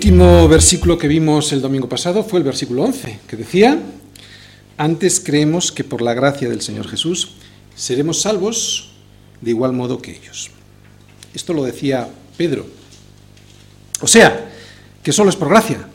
[0.00, 3.78] último versículo que vimos el domingo pasado fue el versículo 11, que decía,
[4.78, 7.32] antes creemos que por la gracia del Señor Jesús
[7.76, 8.92] seremos salvos
[9.42, 10.52] de igual modo que ellos.
[11.34, 12.08] Esto lo decía
[12.38, 12.64] Pedro.
[14.00, 14.50] O sea,
[15.02, 15.86] que solo es por gracia.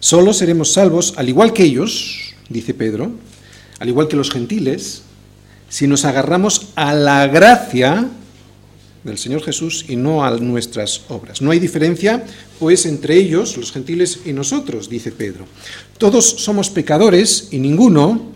[0.00, 3.12] Solo seremos salvos, al igual que ellos, dice Pedro,
[3.78, 5.02] al igual que los gentiles,
[5.68, 8.08] si nos agarramos a la gracia
[9.06, 11.40] del Señor Jesús y no a nuestras obras.
[11.40, 12.24] No hay diferencia,
[12.58, 15.46] pues, entre ellos, los gentiles, y nosotros, dice Pedro.
[15.96, 18.32] Todos somos pecadores y ninguno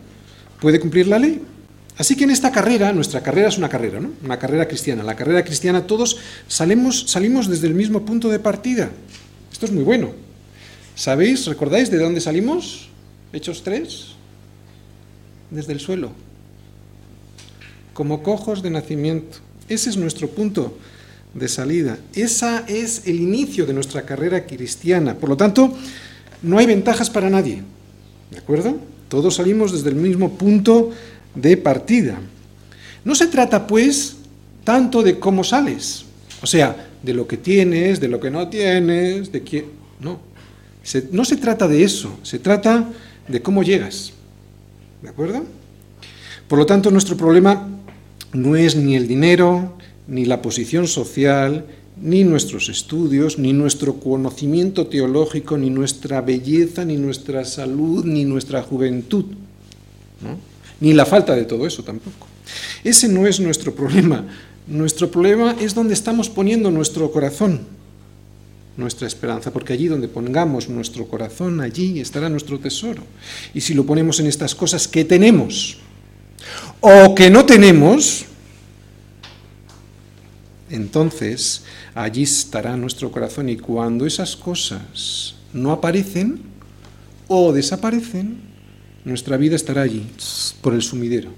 [0.61, 1.42] puede cumplir la ley.
[1.98, 4.11] Así que en esta carrera, nuestra carrera es una carrera, ¿no?
[4.25, 5.02] Una carrera cristiana.
[5.02, 6.16] La carrera cristiana todos
[6.48, 8.91] salimos, salimos desde el mismo punto de partida.
[9.52, 10.12] Esto es muy bueno.
[10.95, 12.89] ¿Sabéis, recordáis de dónde salimos?
[13.33, 14.06] Hechos 3.
[15.50, 16.12] Desde el suelo.
[17.92, 19.39] Como cojos de nacimiento.
[19.70, 20.76] Ese es nuestro punto
[21.32, 21.96] de salida.
[22.12, 25.14] Esa es el inicio de nuestra carrera cristiana.
[25.14, 25.72] Por lo tanto,
[26.42, 27.62] no hay ventajas para nadie.
[28.32, 28.76] ¿De acuerdo?
[29.08, 30.91] Todos salimos desde el mismo punto
[31.36, 32.18] de partida.
[33.04, 34.16] No se trata, pues,
[34.64, 36.04] tanto de cómo sales,
[36.42, 39.66] o sea, de lo que tienes, de lo que no tienes, de quién.
[40.00, 40.20] No.
[41.12, 42.88] no se trata de eso, se trata
[43.28, 44.12] de cómo llegas.
[45.00, 45.44] ¿De acuerdo?
[46.48, 47.68] Por lo tanto, nuestro problema
[48.33, 51.67] no es ni el dinero, ni la posición social,
[52.00, 58.62] ni nuestros estudios, ni nuestro conocimiento teológico, ni nuestra belleza, ni nuestra salud, ni nuestra
[58.62, 59.27] juventud,
[60.81, 62.27] ni la falta de todo eso tampoco.
[62.83, 64.27] Ese no es nuestro problema.
[64.67, 67.61] Nuestro problema es donde estamos poniendo nuestro corazón,
[68.77, 73.03] nuestra esperanza, porque allí donde pongamos nuestro corazón, allí estará nuestro tesoro.
[73.53, 75.78] Y si lo ponemos en estas cosas que tenemos,
[76.81, 78.25] o que no tenemos,
[80.70, 81.64] entonces
[81.94, 86.41] allí estará nuestro corazón y cuando esas cosas no aparecen
[87.28, 88.38] o desaparecen,
[89.04, 90.06] nuestra vida estará allí,
[90.60, 91.30] por el sumidero.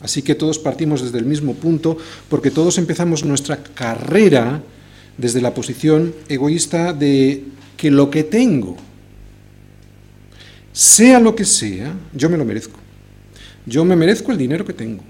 [0.00, 1.98] Así que todos partimos desde el mismo punto
[2.28, 4.62] porque todos empezamos nuestra carrera
[5.16, 7.44] desde la posición egoísta de
[7.76, 8.76] que lo que tengo,
[10.72, 12.78] sea lo que sea, yo me lo merezco.
[13.66, 15.02] Yo me merezco el dinero que tengo.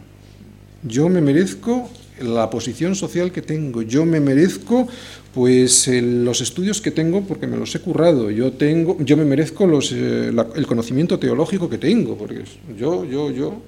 [0.83, 1.91] Yo me merezco
[2.21, 3.83] la posición social que tengo.
[3.83, 4.89] Yo me merezco
[5.35, 8.31] pues los estudios que tengo porque me los he currado.
[8.31, 12.45] Yo tengo, yo me merezco los, eh, el conocimiento teológico que tengo porque
[12.79, 13.63] yo, yo, yo.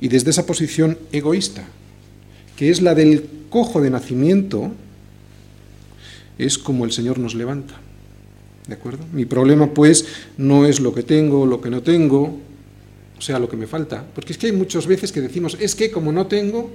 [0.00, 1.64] Y desde esa posición egoísta,
[2.56, 4.72] que es la del cojo de nacimiento,
[6.38, 7.74] es como el Señor nos levanta.
[8.66, 9.04] ¿De acuerdo?
[9.12, 12.38] Mi problema, pues, no es lo que tengo, lo que no tengo,
[13.18, 14.04] o sea, lo que me falta.
[14.14, 16.72] Porque es que hay muchas veces que decimos, es que como no tengo,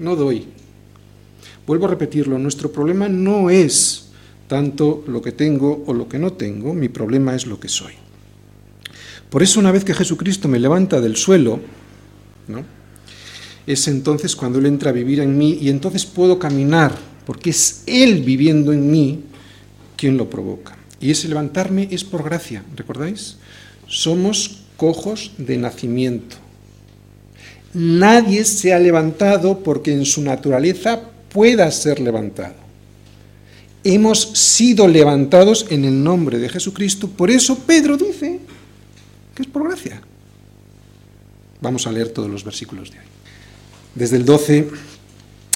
[0.00, 0.46] no doy.
[1.66, 4.08] Vuelvo a repetirlo, nuestro problema no es
[4.48, 7.94] tanto lo que tengo o lo que no tengo, mi problema es lo que soy.
[9.30, 11.60] Por eso una vez que Jesucristo me levanta del suelo,
[12.48, 12.64] ¿no?
[13.66, 16.94] es entonces cuando Él entra a vivir en mí y entonces puedo caminar,
[17.26, 19.24] porque es Él viviendo en mí
[19.96, 20.76] quien lo provoca.
[21.00, 23.38] Y ese levantarme es por gracia, ¿recordáis?
[23.88, 26.36] Somos cojos de nacimiento.
[27.72, 31.00] Nadie se ha levantado porque en su naturaleza
[31.30, 32.56] pueda ser levantado.
[33.82, 38.40] Hemos sido levantados en el nombre de Jesucristo, por eso Pedro dice
[39.34, 40.02] que es por gracia.
[41.62, 43.06] Vamos a leer todos los versículos de hoy,
[43.94, 44.68] desde el 12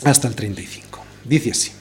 [0.05, 1.00] hasta el 35.
[1.27, 1.78] Dice así.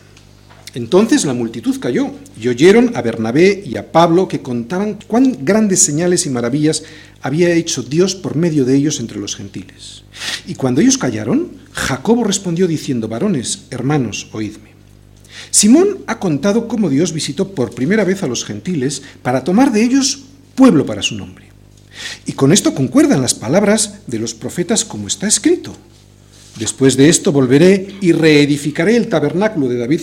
[0.78, 5.80] Entonces la multitud cayó y oyeron a Bernabé y a Pablo que contaban cuán grandes
[5.80, 6.84] señales y maravillas
[7.20, 10.04] había hecho Dios por medio de ellos entre los gentiles.
[10.46, 14.76] Y cuando ellos callaron, Jacobo respondió diciendo, varones, hermanos, oídme.
[15.50, 19.84] Simón ha contado cómo Dios visitó por primera vez a los gentiles para tomar de
[19.84, 21.48] ellos pueblo para su nombre.
[22.28, 25.76] Y con esto concuerdan las palabras de los profetas como está escrito.
[26.60, 30.02] Después de esto volveré y reedificaré el tabernáculo de David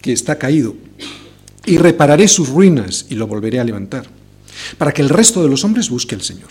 [0.00, 0.74] que está caído,
[1.64, 4.06] y repararé sus ruinas y lo volveré a levantar,
[4.78, 6.50] para que el resto de los hombres busque al Señor.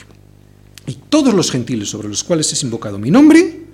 [0.87, 3.65] Y todos los gentiles sobre los cuales es invocado mi nombre,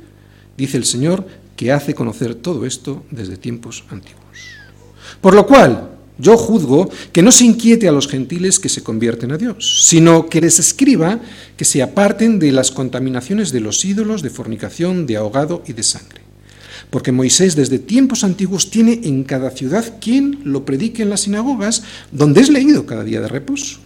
[0.57, 1.25] dice el Señor,
[1.55, 4.23] que hace conocer todo esto desde tiempos antiguos.
[5.21, 9.31] Por lo cual, yo juzgo que no se inquiete a los gentiles que se convierten
[9.31, 11.19] a Dios, sino que les escriba
[11.57, 15.83] que se aparten de las contaminaciones de los ídolos, de fornicación, de ahogado y de
[15.83, 16.24] sangre
[16.89, 21.83] porque Moisés desde tiempos antiguos tiene en cada ciudad quien lo predique en las sinagogas,
[22.11, 23.79] donde es leído cada día de reposo.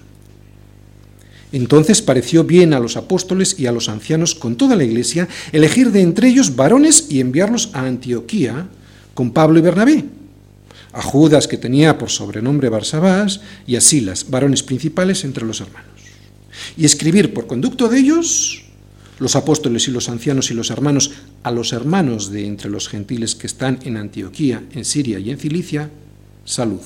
[1.51, 5.91] Entonces pareció bien a los apóstoles y a los ancianos con toda la iglesia elegir
[5.91, 8.67] de entre ellos varones y enviarlos a Antioquía
[9.15, 10.05] con Pablo y Bernabé,
[10.93, 15.89] a Judas, que tenía por sobrenombre Barsabás, y a Silas, varones principales entre los hermanos.
[16.77, 18.68] Y escribir por conducto de ellos,
[19.19, 21.11] los apóstoles y los ancianos y los hermanos,
[21.43, 25.37] a los hermanos de entre los gentiles que están en Antioquía, en Siria y en
[25.37, 25.89] Cilicia,
[26.45, 26.81] salud.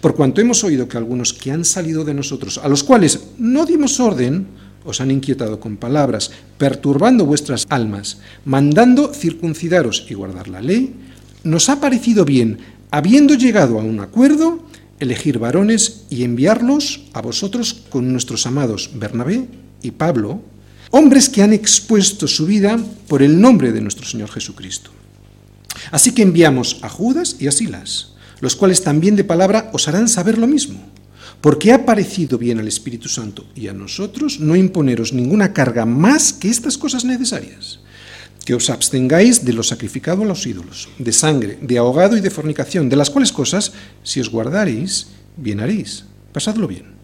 [0.00, 3.66] Por cuanto hemos oído que algunos que han salido de nosotros, a los cuales no
[3.66, 4.46] dimos orden,
[4.84, 10.94] os han inquietado con palabras, perturbando vuestras almas, mandando circuncidaros y guardar la ley,
[11.44, 12.58] nos ha parecido bien,
[12.90, 14.64] habiendo llegado a un acuerdo,
[15.00, 19.46] elegir varones y enviarlos a vosotros con nuestros amados Bernabé
[19.82, 20.40] y Pablo,
[20.90, 22.78] hombres que han expuesto su vida
[23.08, 24.90] por el nombre de nuestro Señor Jesucristo.
[25.90, 30.08] Así que enviamos a Judas y a Silas, los cuales también de palabra os harán
[30.08, 30.80] saber lo mismo,
[31.40, 36.32] porque ha parecido bien al Espíritu Santo y a nosotros no imponeros ninguna carga más
[36.32, 37.80] que estas cosas necesarias,
[38.44, 42.30] que os abstengáis de lo sacrificado a los ídolos, de sangre, de ahogado y de
[42.30, 43.72] fornicación, de las cuales cosas,
[44.02, 46.04] si os guardaréis, bien haréis.
[46.32, 46.95] Pasadlo bien.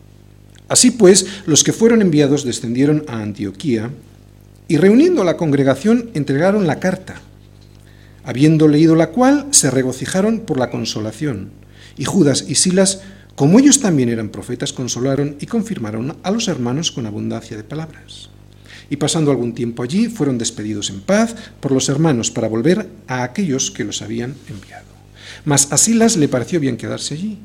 [0.73, 3.91] Así pues, los que fueron enviados descendieron a Antioquía
[4.69, 7.21] y reuniendo a la congregación entregaron la carta,
[8.25, 11.51] habiendo leído la cual se regocijaron por la consolación.
[11.99, 13.03] Y Judas y Silas,
[13.35, 18.31] como ellos también eran profetas, consolaron y confirmaron a los hermanos con abundancia de palabras.
[18.89, 23.25] Y pasando algún tiempo allí, fueron despedidos en paz por los hermanos para volver a
[23.25, 24.87] aquellos que los habían enviado.
[25.45, 27.39] Mas a Silas le pareció bien quedarse allí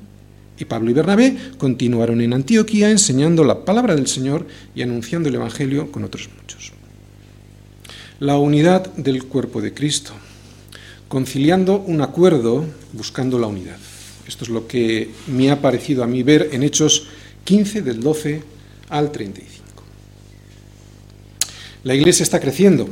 [0.60, 5.36] y Pablo y Bernabé continuaron en Antioquía enseñando la palabra del Señor y anunciando el
[5.36, 6.74] Evangelio con otros muchos.
[8.20, 10.14] La unidad del cuerpo de Cristo,
[11.08, 13.78] conciliando un acuerdo buscando la unidad.
[14.28, 17.08] Esto es lo que me ha parecido a mí ver en Hechos
[17.44, 18.44] 15 del 12
[18.90, 19.84] al 35.
[21.84, 22.90] La iglesia está creciendo.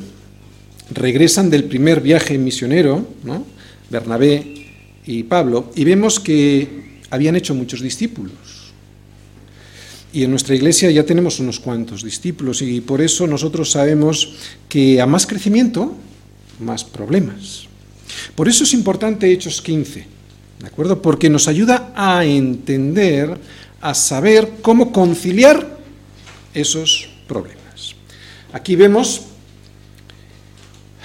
[0.92, 3.46] Regresan del primer viaje misionero, ¿no?
[3.90, 4.68] Bernabé
[5.06, 8.34] y Pablo, y vemos que habían hecho muchos discípulos.
[10.14, 14.34] Y en nuestra iglesia ya tenemos unos cuantos discípulos y por eso nosotros sabemos
[14.70, 15.94] que a más crecimiento,
[16.60, 17.68] más problemas.
[18.34, 20.06] Por eso es importante Hechos 15,
[20.62, 21.02] ¿de acuerdo?
[21.02, 23.38] Porque nos ayuda a entender,
[23.82, 25.80] a saber cómo conciliar
[26.54, 27.96] esos problemas.
[28.54, 29.24] Aquí vemos,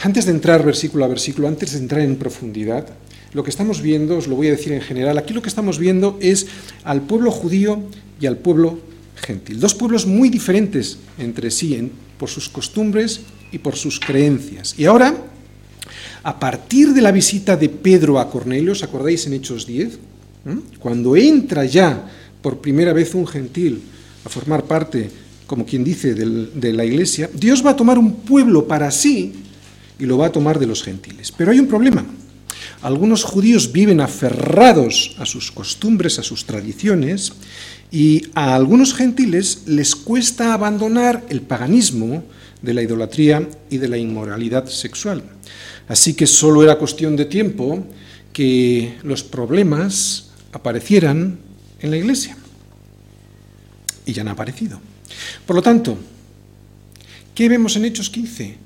[0.03, 2.87] antes de entrar versículo a versículo, antes de entrar en profundidad,
[3.33, 5.79] lo que estamos viendo, os lo voy a decir en general, aquí lo que estamos
[5.79, 6.47] viendo es
[6.85, 7.83] al pueblo judío
[8.21, 8.81] y al pueblo
[9.15, 9.61] gentil.
[9.61, 13.21] Dos pueblos muy diferentes entre sí por sus costumbres
[13.53, 14.75] y por sus creencias.
[14.79, 15.15] Y ahora,
[16.23, 19.99] a partir de la visita de Pedro a Cornelio, ¿os acordáis en Hechos 10?
[20.45, 20.59] ¿Mm?
[20.79, 22.11] Cuando entra ya
[22.43, 23.83] por primera vez un gentil
[24.25, 25.09] a formar parte,
[25.47, 29.33] como quien dice, de la iglesia, Dios va a tomar un pueblo para sí
[29.99, 31.33] y lo va a tomar de los gentiles.
[31.33, 32.05] Pero hay un problema.
[32.83, 37.33] Algunos judíos viven aferrados a sus costumbres, a sus tradiciones,
[37.91, 42.23] y a algunos gentiles les cuesta abandonar el paganismo
[42.63, 45.23] de la idolatría y de la inmoralidad sexual.
[45.89, 47.85] Así que solo era cuestión de tiempo
[48.33, 51.39] que los problemas aparecieran
[51.81, 52.37] en la iglesia.
[54.07, 54.81] Y ya han aparecido.
[55.47, 55.99] Por lo tanto,
[57.35, 58.57] ¿qué vemos en Hechos 15?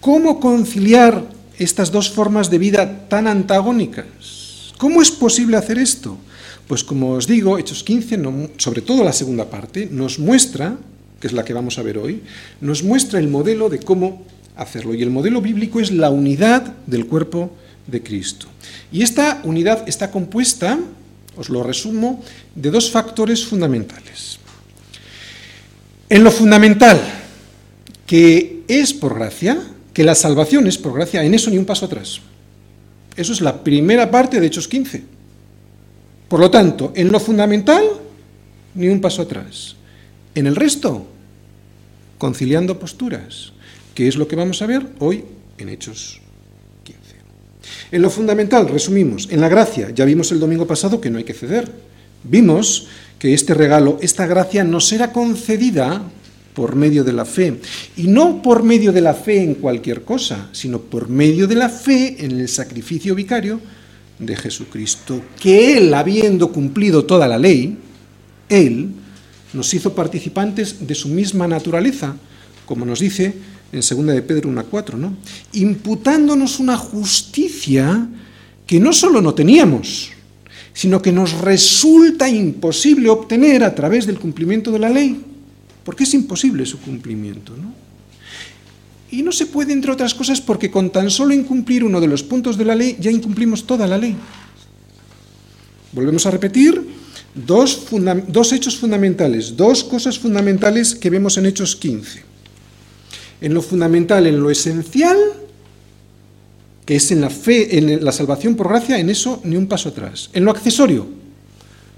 [0.00, 1.24] ¿Cómo conciliar
[1.58, 4.72] estas dos formas de vida tan antagónicas.
[4.78, 6.18] ¿Cómo es posible hacer esto?
[6.66, 8.18] Pues como os digo, Hechos 15,
[8.56, 10.76] sobre todo la segunda parte, nos muestra,
[11.20, 12.22] que es la que vamos a ver hoy,
[12.60, 14.24] nos muestra el modelo de cómo
[14.56, 14.94] hacerlo.
[14.94, 17.52] Y el modelo bíblico es la unidad del cuerpo
[17.86, 18.46] de Cristo.
[18.90, 20.78] Y esta unidad está compuesta,
[21.36, 22.22] os lo resumo,
[22.54, 24.38] de dos factores fundamentales.
[26.08, 27.00] En lo fundamental,
[28.06, 29.58] que es por gracia,
[29.92, 32.20] que la salvación es por gracia, en eso ni un paso atrás.
[33.16, 35.02] Eso es la primera parte de Hechos 15.
[36.28, 37.84] Por lo tanto, en lo fundamental,
[38.74, 39.76] ni un paso atrás.
[40.34, 41.06] En el resto,
[42.16, 43.52] conciliando posturas,
[43.94, 45.24] que es lo que vamos a ver hoy
[45.58, 46.22] en Hechos
[46.84, 47.00] 15.
[47.90, 51.24] En lo fundamental, resumimos, en la gracia, ya vimos el domingo pasado que no hay
[51.24, 51.70] que ceder.
[52.24, 52.86] Vimos
[53.18, 56.02] que este regalo, esta gracia, nos será concedida
[56.54, 57.60] por medio de la fe.
[57.96, 61.68] Y no por medio de la fe en cualquier cosa, sino por medio de la
[61.68, 63.60] fe en el sacrificio vicario
[64.18, 67.76] de Jesucristo, que Él, habiendo cumplido toda la ley,
[68.48, 68.90] Él
[69.52, 72.14] nos hizo participantes de su misma naturaleza,
[72.66, 73.34] como nos dice
[73.72, 75.16] en 2 de Pedro 1.4, ¿no?
[75.54, 78.06] imputándonos una justicia
[78.66, 80.10] que no solo no teníamos,
[80.74, 85.31] sino que nos resulta imposible obtener a través del cumplimiento de la ley
[85.84, 87.56] porque es imposible su cumplimiento.
[87.56, 87.72] ¿no?
[89.10, 92.22] Y no se puede, entre otras cosas, porque con tan solo incumplir uno de los
[92.22, 94.16] puntos de la ley ya incumplimos toda la ley.
[95.92, 96.82] Volvemos a repetir
[97.34, 97.88] dos,
[98.28, 102.22] dos hechos fundamentales, dos cosas fundamentales que vemos en Hechos 15.
[103.42, 105.18] En lo fundamental, en lo esencial,
[106.86, 109.90] que es en la fe, en la salvación por gracia, en eso ni un paso
[109.90, 110.30] atrás.
[110.32, 111.06] En lo accesorio,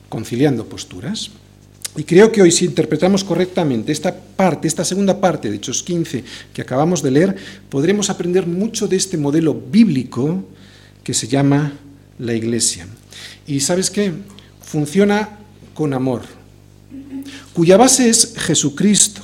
[0.09, 1.31] conciliando posturas.
[1.97, 6.25] Y creo que hoy si interpretamos correctamente esta parte, esta segunda parte de Hechos 15
[6.53, 7.37] que acabamos de leer,
[7.69, 10.45] podremos aprender mucho de este modelo bíblico
[11.05, 11.73] que se llama
[12.19, 12.89] la Iglesia.
[13.47, 14.13] Y sabes qué?
[14.61, 15.39] Funciona
[15.73, 16.23] con amor,
[17.53, 19.23] cuya base es Jesucristo,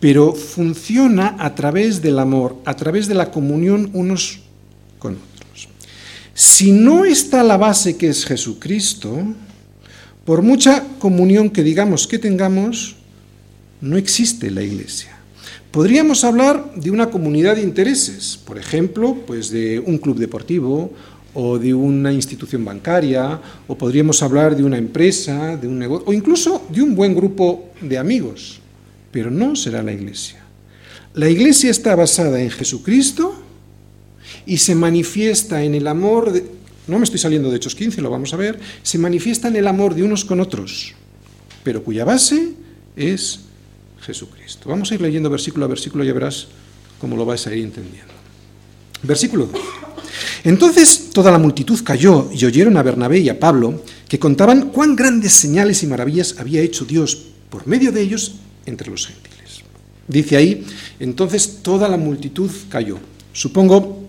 [0.00, 4.40] pero funciona a través del amor, a través de la comunión unos
[4.98, 5.68] con otros.
[6.34, 9.34] Si no está la base que es Jesucristo,
[10.24, 12.96] por mucha comunión que digamos que tengamos,
[13.80, 15.16] no existe la iglesia.
[15.70, 20.92] Podríamos hablar de una comunidad de intereses, por ejemplo, pues de un club deportivo
[21.32, 26.12] o de una institución bancaria, o podríamos hablar de una empresa, de un negocio, o
[26.12, 28.60] incluso de un buen grupo de amigos,
[29.12, 30.44] pero no será la iglesia.
[31.14, 33.34] La iglesia está basada en Jesucristo
[34.44, 36.44] y se manifiesta en el amor de,
[36.90, 39.66] no me estoy saliendo de Hechos 15, lo vamos a ver, se manifiesta en el
[39.66, 40.94] amor de unos con otros,
[41.62, 42.54] pero cuya base
[42.96, 43.40] es
[44.00, 44.68] Jesucristo.
[44.68, 46.48] Vamos a ir leyendo versículo a versículo, ya verás
[47.00, 48.12] cómo lo vais a ir entendiendo.
[49.02, 49.60] Versículo 2.
[50.44, 54.96] Entonces toda la multitud cayó y oyeron a Bernabé y a Pablo que contaban cuán
[54.96, 59.62] grandes señales y maravillas había hecho Dios por medio de ellos entre los gentiles.
[60.08, 60.66] Dice ahí,
[60.98, 62.98] entonces toda la multitud cayó.
[63.32, 63.99] Supongo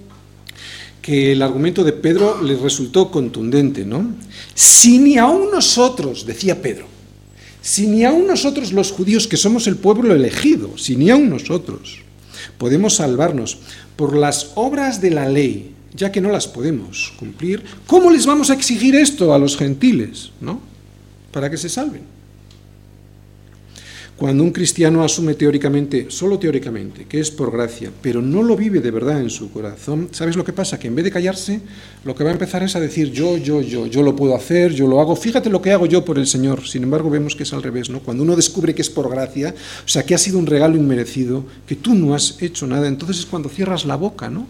[1.12, 4.16] que el argumento de Pedro le resultó contundente, ¿no?
[4.56, 6.86] Si ni aún nosotros, decía Pedro,
[7.62, 11.98] si ni aún nosotros los judíos que somos el pueblo elegido, si ni aún nosotros
[12.58, 13.58] podemos salvarnos
[13.98, 18.50] por las obras de la ley, ya que no las podemos cumplir, ¿cómo les vamos
[18.50, 20.62] a exigir esto a los gentiles, ¿no?
[21.34, 22.04] Para que se salven.
[24.22, 28.80] Cuando un cristiano asume teóricamente, solo teóricamente, que es por gracia, pero no lo vive
[28.80, 30.78] de verdad en su corazón, ¿sabes lo que pasa?
[30.78, 31.60] Que en vez de callarse,
[32.04, 34.74] lo que va a empezar es a decir yo, yo, yo, yo lo puedo hacer,
[34.74, 36.68] yo lo hago, fíjate lo que hago yo por el Señor.
[36.68, 38.02] Sin embargo, vemos que es al revés, ¿no?
[38.02, 41.44] Cuando uno descubre que es por gracia, o sea, que ha sido un regalo inmerecido,
[41.66, 44.46] que tú no has hecho nada, entonces es cuando cierras la boca, ¿no?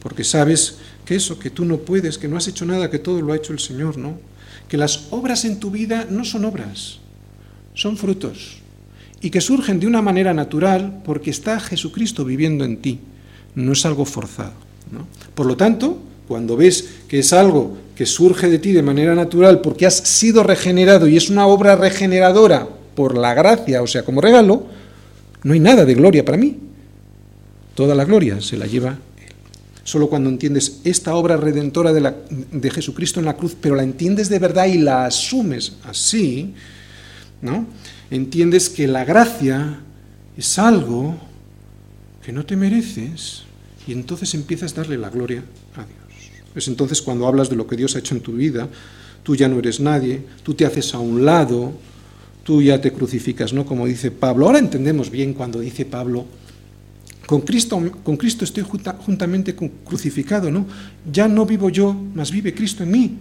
[0.00, 3.22] Porque sabes que eso, que tú no puedes, que no has hecho nada, que todo
[3.22, 4.18] lo ha hecho el Señor, ¿no?
[4.68, 6.98] Que las obras en tu vida no son obras,
[7.72, 8.67] son frutos
[9.20, 13.00] y que surgen de una manera natural porque está Jesucristo viviendo en ti,
[13.54, 14.52] no es algo forzado.
[15.34, 19.60] Por lo tanto, cuando ves que es algo que surge de ti de manera natural
[19.60, 24.20] porque has sido regenerado y es una obra regeneradora por la gracia, o sea, como
[24.20, 24.66] regalo,
[25.42, 26.58] no hay nada de gloria para mí.
[27.74, 29.34] Toda la gloria se la lleva Él.
[29.84, 32.12] Solo cuando entiendes esta obra redentora de,
[32.52, 36.54] de Jesucristo en la cruz, pero la entiendes de verdad y la asumes así,
[37.40, 37.66] ¿no?
[38.10, 39.80] Entiendes que la gracia
[40.36, 41.16] es algo
[42.22, 43.42] que no te mereces
[43.86, 45.42] y entonces empiezas a darle la gloria
[45.74, 46.30] a Dios.
[46.54, 48.68] Es entonces cuando hablas de lo que Dios ha hecho en tu vida,
[49.22, 51.72] tú ya no eres nadie, tú te haces a un lado,
[52.44, 53.64] tú ya te crucificas, ¿no?
[53.66, 54.46] Como dice Pablo.
[54.46, 56.26] Ahora entendemos bien cuando dice Pablo,
[57.26, 60.66] con Cristo, con Cristo estoy juntamente crucificado, ¿no?
[61.12, 63.16] Ya no vivo yo, mas vive Cristo en mí.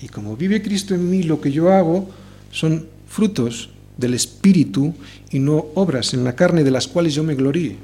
[0.00, 2.10] Y como vive Cristo en mí, lo que yo hago
[2.50, 4.94] son frutos del Espíritu
[5.30, 7.76] y no obras en la carne de las cuales yo me gloríe.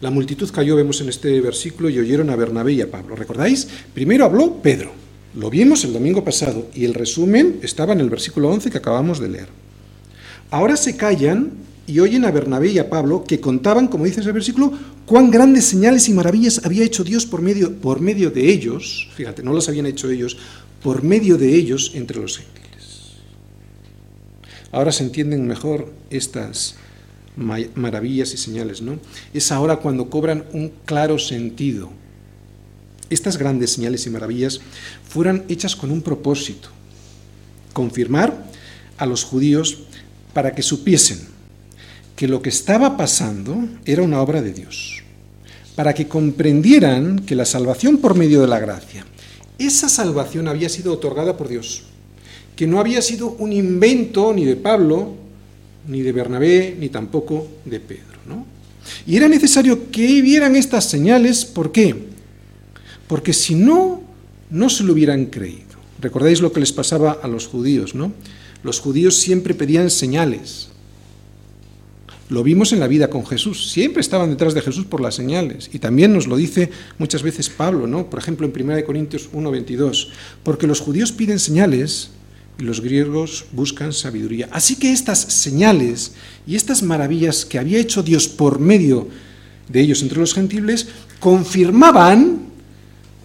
[0.00, 3.16] La multitud cayó, vemos en este versículo, y oyeron a Bernabé y a Pablo.
[3.16, 3.66] ¿Recordáis?
[3.94, 4.92] Primero habló Pedro.
[5.34, 9.20] Lo vimos el domingo pasado y el resumen estaba en el versículo 11 que acabamos
[9.20, 9.48] de leer.
[10.50, 11.52] Ahora se callan
[11.86, 14.72] y oyen a Bernabé y a Pablo que contaban, como dice ese versículo,
[15.06, 19.42] cuán grandes señales y maravillas había hecho Dios por medio, por medio de ellos, fíjate,
[19.42, 20.36] no las habían hecho ellos,
[20.82, 22.65] por medio de ellos entre los gentiles.
[24.72, 26.76] Ahora se entienden mejor estas
[27.36, 28.98] maravillas y señales, ¿no?
[29.34, 31.90] Es ahora cuando cobran un claro sentido.
[33.10, 34.60] Estas grandes señales y maravillas
[35.08, 36.70] fueron hechas con un propósito,
[37.72, 38.46] confirmar
[38.96, 39.78] a los judíos
[40.32, 41.20] para que supiesen
[42.16, 45.02] que lo que estaba pasando era una obra de Dios,
[45.76, 49.06] para que comprendieran que la salvación por medio de la gracia,
[49.58, 51.84] esa salvación había sido otorgada por Dios
[52.56, 55.14] que no había sido un invento ni de Pablo,
[55.86, 58.18] ni de Bernabé, ni tampoco de Pedro.
[58.26, 58.46] ¿no?
[59.06, 61.94] Y era necesario que vieran estas señales, ¿por qué?
[63.06, 64.00] Porque si no,
[64.50, 65.76] no se lo hubieran creído.
[66.00, 68.12] Recordáis lo que les pasaba a los judíos, ¿no?
[68.62, 70.68] Los judíos siempre pedían señales.
[72.28, 73.70] Lo vimos en la vida con Jesús.
[73.70, 75.70] Siempre estaban detrás de Jesús por las señales.
[75.72, 78.10] Y también nos lo dice muchas veces Pablo, ¿no?
[78.10, 80.08] Por ejemplo, en 1 Corintios 1:22.
[80.42, 82.10] Porque los judíos piden señales
[82.58, 84.48] y los griegos buscan sabiduría.
[84.50, 86.12] Así que estas señales
[86.46, 89.08] y estas maravillas que había hecho Dios por medio
[89.68, 90.88] de ellos entre los gentiles
[91.20, 92.46] confirmaban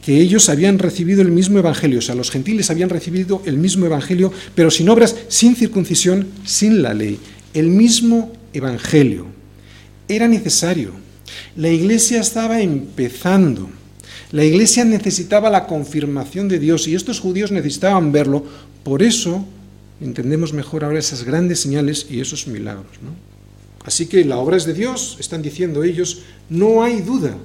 [0.04, 3.86] que ellos habían recibido el mismo evangelio, o sea, los gentiles habían recibido el mismo
[3.86, 7.20] evangelio, pero sin obras, sin circuncisión, sin la ley.
[7.54, 9.28] El mismo evangelio.
[10.08, 10.92] Era necesario.
[11.56, 13.70] La iglesia estaba empezando.
[14.32, 18.46] La iglesia necesitaba la confirmación de Dios y estos judíos necesitaban verlo.
[18.84, 19.46] Por eso
[20.00, 22.88] entendemos mejor ahora esas grandes señales y esos milagros.
[23.84, 27.36] Así que la obra es de Dios, están diciendo ellos, no hay duda.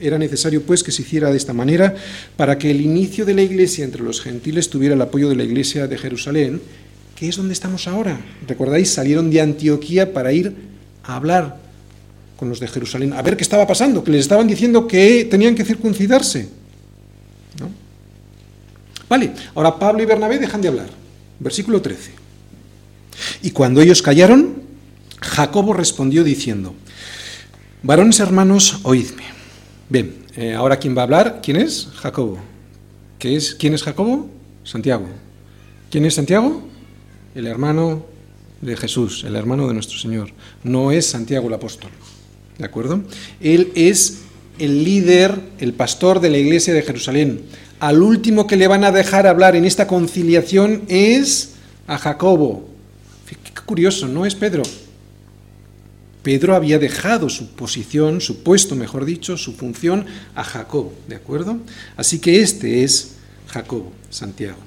[0.00, 1.94] Era necesario pues que se hiciera de esta manera
[2.36, 5.44] para que el inicio de la iglesia entre los gentiles tuviera el apoyo de la
[5.44, 6.60] iglesia de Jerusalén
[7.16, 8.20] que es donde estamos ahora.
[8.46, 8.90] ¿Recordáis?
[8.90, 10.54] Salieron de Antioquía para ir
[11.02, 11.65] a hablar
[12.36, 15.54] con los de Jerusalén, a ver qué estaba pasando, que les estaban diciendo que tenían
[15.54, 16.48] que circuncidarse.
[19.08, 20.88] Vale, ahora Pablo y Bernabé dejan de hablar.
[21.38, 22.10] Versículo 13.
[23.42, 24.62] Y cuando ellos callaron,
[25.20, 26.74] Jacobo respondió diciendo,
[27.82, 29.22] varones hermanos, oídme.
[29.88, 31.88] Bien, eh, ahora quién va a hablar, ¿quién es?
[31.94, 32.38] Jacobo.
[33.18, 33.54] ¿Qué es?
[33.54, 34.28] ¿Quién es Jacobo?
[34.64, 35.06] Santiago.
[35.88, 36.66] ¿Quién es Santiago?
[37.36, 38.06] el hermano
[38.62, 40.30] de Jesús, el hermano de nuestro Señor.
[40.64, 41.90] No es Santiago el apóstol.
[42.58, 43.02] ¿De acuerdo?
[43.40, 44.18] Él es
[44.58, 47.42] el líder, el pastor de la iglesia de Jerusalén.
[47.80, 51.52] Al último que le van a dejar hablar en esta conciliación es
[51.86, 52.68] a Jacobo.
[53.26, 54.62] Qué curioso, no es Pedro.
[56.22, 61.58] Pedro había dejado su posición, su puesto, mejor dicho, su función a Jacobo, ¿de acuerdo?
[61.96, 63.12] Así que este es
[63.48, 64.58] Jacobo, Santiago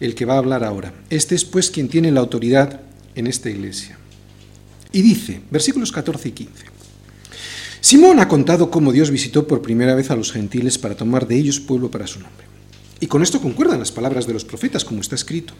[0.00, 0.92] el que va a hablar ahora.
[1.10, 2.80] Este es pues quien tiene la autoridad
[3.14, 3.98] en esta iglesia.
[4.90, 6.71] Y dice, versículos 14 y 15.
[7.82, 11.34] Simón ha contado cómo Dios visitó por primera vez a los gentiles para tomar de
[11.34, 12.46] ellos pueblo para su nombre.
[13.00, 15.52] Y con esto concuerdan las palabras de los profetas, como está escrito.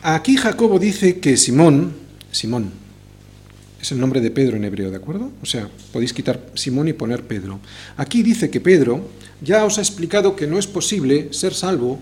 [0.00, 1.92] Aquí Jacobo dice que Simón,
[2.30, 2.70] Simón,
[3.82, 5.32] es el nombre de Pedro en hebreo, ¿de acuerdo?
[5.42, 7.58] O sea, podéis quitar Simón y poner Pedro.
[7.96, 9.08] Aquí dice que Pedro
[9.42, 11.98] ya os ha explicado que no es posible ser salvo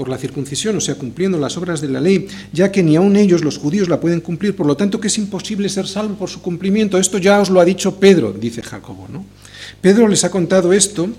[0.00, 3.16] por la circuncisión, o sea, cumpliendo las obras de la ley, ya que ni aun
[3.16, 6.30] ellos, los judíos, la pueden cumplir, por lo tanto que es imposible ser salvo por
[6.30, 6.96] su cumplimiento.
[6.96, 9.08] Esto ya os lo ha dicho Pedro, dice Jacobo.
[9.12, 9.26] ¿no?
[9.82, 11.10] Pedro les ha contado esto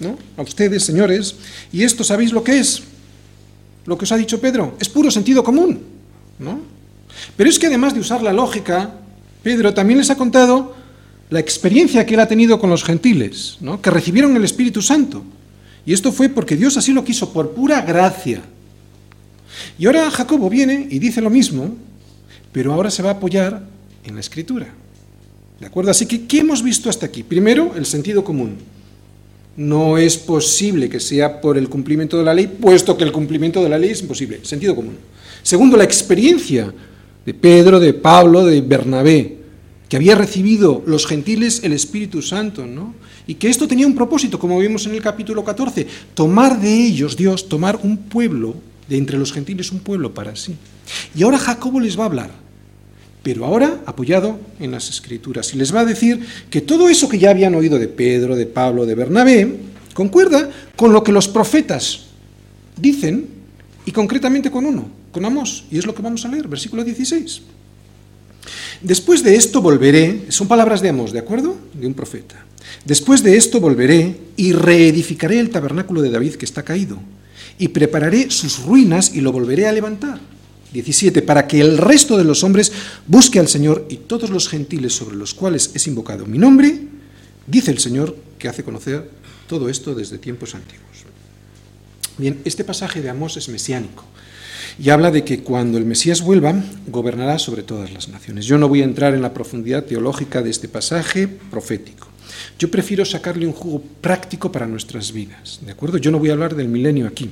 [0.00, 0.18] ¿no?
[0.36, 1.36] a ustedes, señores,
[1.72, 2.82] y esto sabéis lo que es,
[3.84, 5.82] lo que os ha dicho Pedro, es puro sentido común.
[6.40, 6.58] ¿no?
[7.36, 8.90] Pero es que además de usar la lógica,
[9.44, 10.74] Pedro también les ha contado
[11.30, 13.80] la experiencia que él ha tenido con los gentiles, ¿no?
[13.80, 15.22] que recibieron el Espíritu Santo.
[15.86, 18.42] Y esto fue porque Dios así lo quiso, por pura gracia.
[19.78, 21.74] Y ahora Jacobo viene y dice lo mismo,
[22.52, 23.62] pero ahora se va a apoyar
[24.04, 24.66] en la escritura.
[25.60, 25.90] ¿De acuerdo?
[25.92, 27.22] Así que, ¿qué hemos visto hasta aquí?
[27.22, 28.56] Primero, el sentido común.
[29.56, 33.62] No es posible que sea por el cumplimiento de la ley, puesto que el cumplimiento
[33.62, 34.40] de la ley es imposible.
[34.42, 34.96] Sentido común.
[35.42, 36.74] Segundo, la experiencia
[37.24, 39.36] de Pedro, de Pablo, de Bernabé,
[39.88, 42.94] que había recibido los gentiles el Espíritu Santo, ¿no?
[43.26, 47.16] Y que esto tenía un propósito, como vimos en el capítulo 14, tomar de ellos,
[47.16, 48.56] Dios, tomar un pueblo,
[48.88, 50.56] de entre los gentiles un pueblo para sí.
[51.14, 52.30] Y ahora Jacobo les va a hablar,
[53.22, 56.20] pero ahora apoyado en las escrituras, y les va a decir
[56.50, 59.56] que todo eso que ya habían oído de Pedro, de Pablo, de Bernabé,
[59.94, 62.06] concuerda con lo que los profetas
[62.76, 63.26] dicen,
[63.84, 67.42] y concretamente con uno, con Amós, y es lo que vamos a leer, versículo 16.
[68.80, 71.56] Después de esto volveré, son palabras de Amós, ¿de acuerdo?
[71.74, 72.44] De un profeta.
[72.84, 76.98] Después de esto volveré y reedificaré el tabernáculo de David que está caído,
[77.58, 80.20] y prepararé sus ruinas y lo volveré a levantar.
[80.72, 81.22] 17.
[81.22, 82.72] Para que el resto de los hombres
[83.06, 86.80] busque al Señor y todos los gentiles sobre los cuales es invocado mi nombre,
[87.46, 89.08] dice el Señor que hace conocer
[89.48, 90.84] todo esto desde tiempos antiguos.
[92.18, 94.04] Bien, este pasaje de Amós es mesiánico
[94.78, 96.54] y habla de que cuando el Mesías vuelva,
[96.88, 98.46] gobernará sobre todas las naciones.
[98.46, 102.08] Yo no voy a entrar en la profundidad teológica de este pasaje profético.
[102.58, 105.98] Yo prefiero sacarle un jugo práctico para nuestras vidas, ¿de acuerdo?
[105.98, 107.30] Yo no voy a hablar del milenio aquí.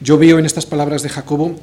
[0.00, 1.58] Yo veo en estas palabras de Jacobo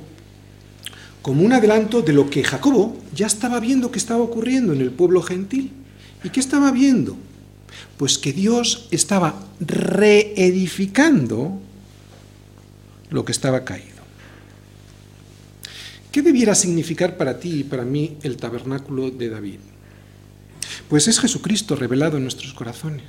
[1.22, 4.92] como un adelanto de lo que Jacobo ya estaba viendo que estaba ocurriendo en el
[4.92, 5.72] pueblo gentil.
[6.24, 7.18] ¿Y qué estaba viendo?
[7.98, 11.60] Pues que Dios estaba reedificando
[13.10, 13.99] lo que estaba caído.
[16.12, 19.60] ¿Qué debiera significar para ti y para mí el tabernáculo de David?
[20.88, 23.06] Pues es Jesucristo revelado en nuestros corazones.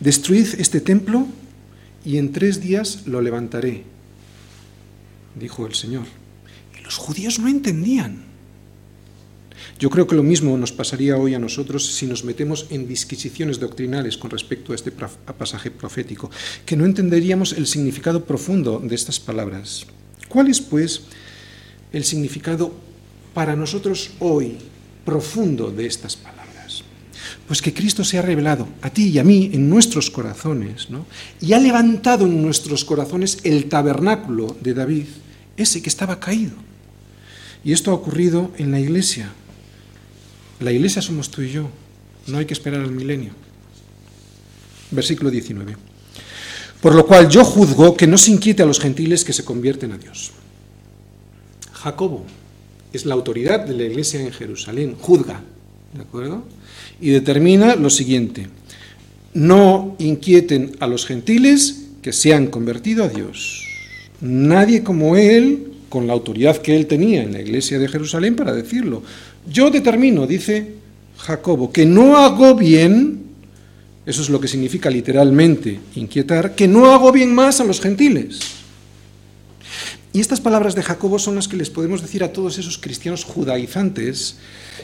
[0.00, 1.26] Destruid este templo
[2.04, 3.84] y en tres días lo levantaré,
[5.34, 6.04] dijo el Señor.
[6.78, 8.24] Y los judíos no entendían.
[9.78, 13.58] Yo creo que lo mismo nos pasaría hoy a nosotros si nos metemos en disquisiciones
[13.58, 16.30] doctrinales con respecto a este pasaje profético,
[16.66, 19.86] que no entenderíamos el significado profundo de estas palabras.
[20.28, 21.02] ¿Cuál es, pues,
[21.92, 22.72] el significado
[23.34, 24.56] para nosotros hoy
[25.04, 26.84] profundo de estas palabras?
[27.46, 31.06] Pues que Cristo se ha revelado a ti y a mí en nuestros corazones, ¿no?
[31.40, 35.06] y ha levantado en nuestros corazones el tabernáculo de David,
[35.56, 36.52] ese que estaba caído.
[37.64, 39.30] Y esto ha ocurrido en la iglesia.
[40.60, 41.68] La iglesia somos tú y yo,
[42.26, 43.32] no hay que esperar al milenio.
[44.90, 45.76] Versículo 19.
[46.80, 49.92] Por lo cual yo juzgo que no se inquiete a los gentiles que se convierten
[49.92, 50.32] a Dios.
[51.82, 52.24] Jacobo
[52.92, 55.42] es la autoridad de la iglesia en Jerusalén, juzga,
[55.94, 56.44] ¿de acuerdo?
[57.00, 58.48] Y determina lo siguiente,
[59.34, 63.64] no inquieten a los gentiles que se han convertido a Dios.
[64.20, 68.52] Nadie como él, con la autoridad que él tenía en la iglesia de Jerusalén para
[68.52, 69.02] decirlo.
[69.50, 70.74] Yo determino, dice
[71.18, 73.22] Jacobo, que no hago bien
[74.04, 78.40] eso es lo que significa literalmente inquietar, que no hago bien más a los gentiles.
[80.14, 83.24] Y estas palabras de Jacobo son las que les podemos decir a todos esos cristianos
[83.24, 84.36] judaizantes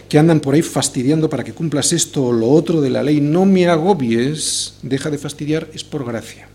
[0.08, 3.20] que andan por ahí fastidiando para que cumplas esto o lo otro de la ley.
[3.20, 6.48] No me agobies, deja de fastidiar, es por gracia.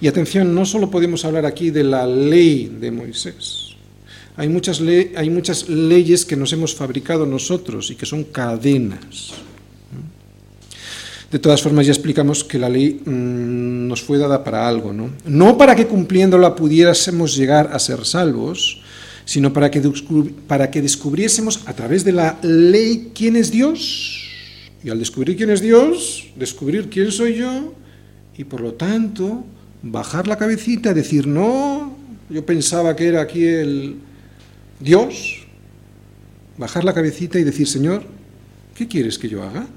[0.00, 3.76] Y atención, no solo podemos hablar aquí de la ley de Moisés.
[4.36, 9.34] Hay muchas, hay muchas leyes que nos hemos fabricado nosotros y que son cadenas.
[11.30, 15.10] De todas formas, ya explicamos que la ley mm, nos fue dada para algo, ¿no?
[15.24, 18.82] No para que cumpliéndola pudiésemos llegar a ser salvos,
[19.24, 19.80] sino para que,
[20.48, 24.26] para que descubriésemos a través de la ley quién es Dios.
[24.82, 27.74] Y al descubrir quién es Dios, descubrir quién soy yo,
[28.36, 29.44] y por lo tanto,
[29.82, 31.96] bajar la cabecita, decir, no,
[32.28, 33.96] yo pensaba que era aquí el
[34.80, 35.46] Dios,
[36.56, 38.02] bajar la cabecita y decir, Señor,
[38.74, 39.68] ¿qué quieres que yo haga?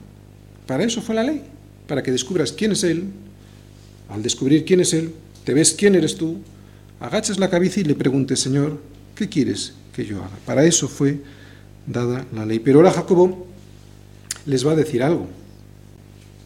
[0.65, 1.43] Para eso fue la ley,
[1.87, 3.05] para que descubras quién es Él.
[4.09, 6.39] Al descubrir quién es Él, te ves quién eres tú,
[6.99, 8.79] agachas la cabeza y le preguntes, Señor,
[9.15, 10.37] ¿qué quieres que yo haga?
[10.45, 11.19] Para eso fue
[11.85, 12.59] dada la ley.
[12.59, 13.47] Pero ahora Jacobo
[14.45, 15.27] les va a decir algo.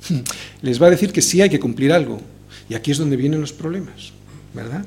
[0.62, 2.20] Les va a decir que sí hay que cumplir algo.
[2.70, 4.14] Y aquí es donde vienen los problemas,
[4.54, 4.86] ¿verdad?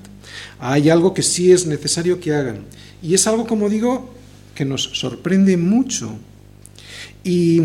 [0.58, 2.64] Hay algo que sí es necesario que hagan.
[3.02, 4.12] Y es algo, como digo,
[4.54, 6.18] que nos sorprende mucho.
[7.24, 7.62] Y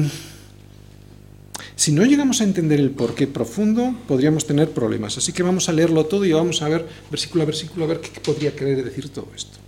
[1.76, 5.18] si no llegamos a entender el porqué profundo, podríamos tener problemas.
[5.18, 8.00] Así que vamos a leerlo todo y vamos a ver versículo a versículo a ver
[8.00, 9.60] qué podría querer decir todo esto.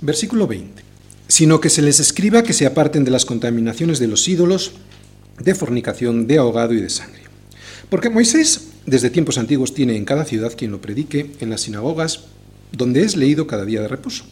[0.00, 0.82] Versículo 20.
[1.28, 4.72] Sino que se les escriba que se aparten de las contaminaciones de los ídolos,
[5.38, 7.22] de fornicación, de ahogado y de sangre.
[7.88, 12.24] Porque Moisés, desde tiempos antiguos, tiene en cada ciudad quien lo predique, en las sinagogas,
[12.72, 14.24] donde es leído cada día de reposo.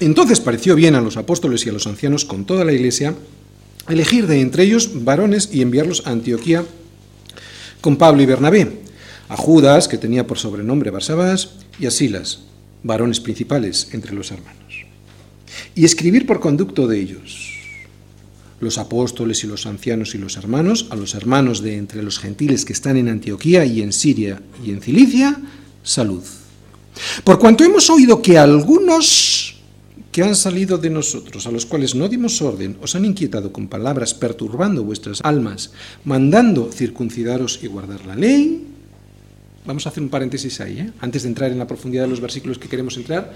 [0.00, 3.14] Entonces pareció bien a los apóstoles y a los ancianos con toda la iglesia
[3.92, 6.64] elegir de entre ellos varones y enviarlos a Antioquía
[7.80, 8.80] con Pablo y Bernabé,
[9.28, 12.40] a Judas, que tenía por sobrenombre Barsabás, y a Silas,
[12.82, 14.84] varones principales entre los hermanos.
[15.74, 17.50] Y escribir por conducto de ellos,
[18.60, 22.64] los apóstoles y los ancianos y los hermanos, a los hermanos de entre los gentiles
[22.64, 25.40] que están en Antioquía y en Siria y en Cilicia,
[25.82, 26.22] salud.
[27.24, 29.39] Por cuanto hemos oído que algunos
[30.12, 33.68] que han salido de nosotros, a los cuales no dimos orden, os han inquietado con
[33.68, 35.70] palabras, perturbando vuestras almas,
[36.04, 38.66] mandando circuncidaros y guardar la ley.
[39.64, 40.90] Vamos a hacer un paréntesis ahí, ¿eh?
[41.00, 43.32] antes de entrar en la profundidad de los versículos que queremos entrar.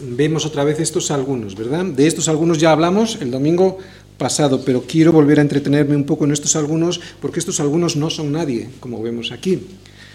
[0.00, 1.84] Vemos otra vez estos algunos, ¿verdad?
[1.84, 3.78] De estos algunos ya hablamos el domingo
[4.16, 8.10] pasado, pero quiero volver a entretenerme un poco en estos algunos, porque estos algunos no
[8.10, 9.60] son nadie, como vemos aquí.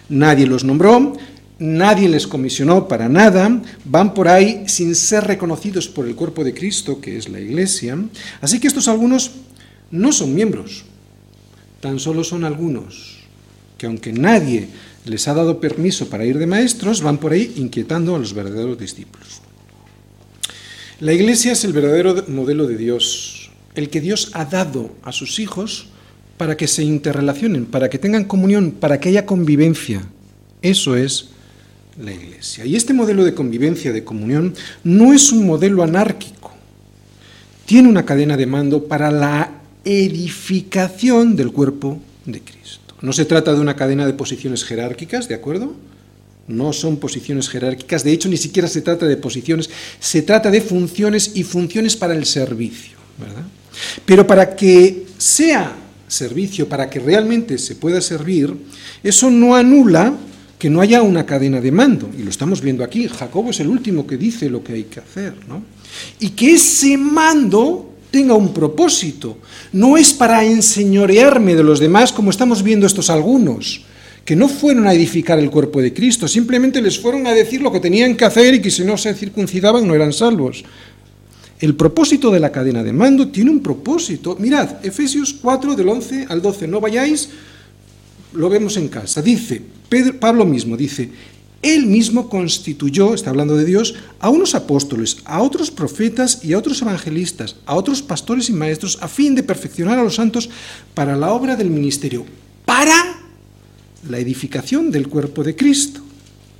[0.09, 1.13] Nadie los nombró,
[1.63, 6.53] nadie les comisionó para nada, van por ahí sin ser reconocidos por el cuerpo de
[6.53, 7.97] Cristo, que es la Iglesia.
[8.41, 9.31] Así que estos algunos
[9.89, 10.83] no son miembros,
[11.79, 13.19] tan solo son algunos,
[13.77, 14.67] que aunque nadie
[15.05, 18.77] les ha dado permiso para ir de maestros, van por ahí inquietando a los verdaderos
[18.77, 19.41] discípulos.
[20.99, 25.39] La Iglesia es el verdadero modelo de Dios, el que Dios ha dado a sus
[25.39, 25.87] hijos
[26.37, 30.03] para que se interrelacionen, para que tengan comunión, para que haya convivencia.
[30.61, 31.32] Eso es
[31.97, 32.65] la Iglesia.
[32.65, 34.53] Y este modelo de convivencia, de comunión,
[34.83, 36.51] no es un modelo anárquico.
[37.65, 42.95] Tiene una cadena de mando para la edificación del cuerpo de Cristo.
[43.01, 45.75] No se trata de una cadena de posiciones jerárquicas, ¿de acuerdo?
[46.47, 50.61] No son posiciones jerárquicas, de hecho ni siquiera se trata de posiciones, se trata de
[50.61, 53.43] funciones y funciones para el servicio, ¿verdad?
[54.05, 55.73] Pero para que sea
[56.07, 58.53] servicio, para que realmente se pueda servir,
[59.03, 60.13] eso no anula
[60.63, 63.67] que no haya una cadena de mando, y lo estamos viendo aquí, Jacobo es el
[63.67, 65.61] último que dice lo que hay que hacer, ¿no?
[66.21, 69.39] Y que ese mando tenga un propósito,
[69.73, 73.81] no es para enseñorearme de los demás como estamos viendo estos algunos,
[74.23, 77.69] que no fueron a edificar el cuerpo de Cristo, simplemente les fueron a decir lo
[77.69, 80.63] que tenían que hacer y que si no se circuncidaban no eran salvos.
[81.59, 84.37] El propósito de la cadena de mando tiene un propósito.
[84.39, 87.27] Mirad, Efesios 4 del 11 al 12, no vayáis,
[88.33, 89.21] lo vemos en casa.
[89.21, 89.61] Dice,
[90.19, 91.09] Pablo mismo dice,
[91.63, 96.57] él mismo constituyó, está hablando de Dios, a unos apóstoles, a otros profetas y a
[96.57, 100.49] otros evangelistas, a otros pastores y maestros, a fin de perfeccionar a los santos
[100.93, 102.25] para la obra del ministerio,
[102.65, 103.17] para
[104.09, 106.01] la edificación del cuerpo de Cristo.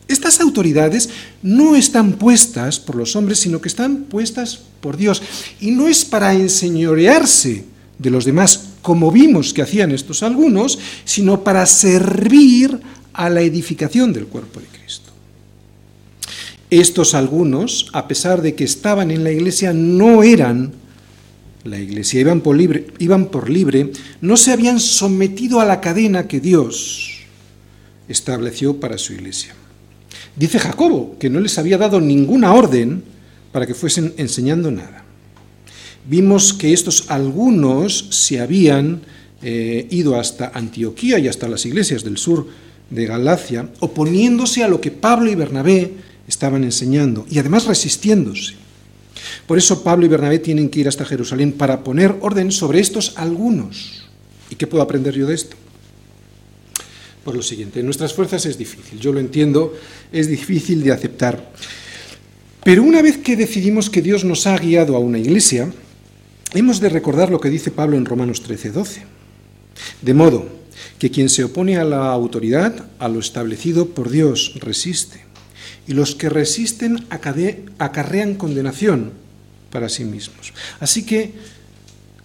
[0.08, 1.10] Estas autoridades
[1.42, 5.22] no están puestas por los hombres, sino que están puestas por Dios.
[5.60, 7.66] Y no es para enseñorearse
[8.00, 12.80] de los demás, como vimos que hacían estos algunos, sino para servir
[13.14, 15.12] a la edificación del cuerpo de Cristo.
[16.70, 20.74] Estos algunos, a pesar de que estaban en la iglesia, no eran
[21.64, 23.92] la iglesia, iban por libre, iban por libre
[24.22, 27.10] no se habían sometido a la cadena que Dios
[28.10, 29.56] estableció para su iglesia.
[30.36, 33.04] Dice Jacobo que no les había dado ninguna orden
[33.54, 35.03] para que fuesen enseñando nada.
[36.06, 39.02] Vimos que estos algunos se habían
[39.42, 42.48] eh, ido hasta Antioquía y hasta las iglesias del sur
[42.90, 45.92] de Galacia, oponiéndose a lo que Pablo y Bernabé
[46.28, 48.56] estaban enseñando y además resistiéndose.
[49.48, 53.14] Por eso Pablo y Bernabé tienen que ir hasta Jerusalén para poner orden sobre estos
[53.16, 54.06] algunos.
[54.50, 55.56] ¿Y qué puedo aprender yo de esto?
[57.24, 59.74] por lo siguiente, en nuestras fuerzas es difícil, yo lo entiendo,
[60.12, 61.54] es difícil de aceptar.
[62.64, 65.72] Pero una vez que decidimos que Dios nos ha guiado a una iglesia,
[66.54, 69.04] hemos de recordar lo que dice Pablo en Romanos 13, 12.
[70.02, 70.48] De modo
[71.00, 75.24] que quien se opone a la autoridad, a lo establecido por Dios, resiste.
[75.88, 79.12] Y los que resisten acarrean condenación
[79.70, 80.54] para sí mismos.
[80.80, 81.34] Así que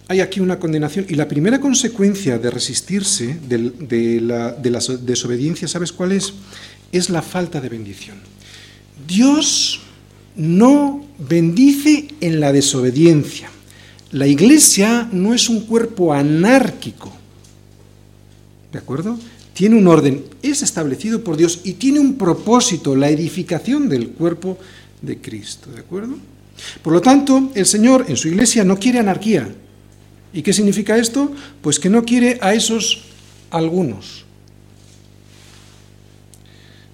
[0.07, 6.13] hay aquí una condenación y la primera consecuencia de resistirse de, la, desobediencia, ¿sabes cuál
[6.13, 6.33] es?
[6.91, 8.17] Es la falta de bendición.
[9.07, 9.81] Dios
[10.35, 13.51] no bendice en la desobediencia.
[14.11, 17.11] La iglesia no es un cuerpo anárquico,
[18.71, 19.17] ¿de acuerdo?
[19.53, 24.57] Tiene un orden, es establecido por Dios y tiene un propósito, la edificación del cuerpo
[25.01, 26.15] de Cristo, ¿de acuerdo?
[26.81, 29.49] Por lo tanto, el Señor en su iglesia no quiere anarquía,
[30.33, 31.31] ¿Y qué significa esto?
[31.61, 33.03] Pues que no quiere a esos
[33.49, 34.25] algunos.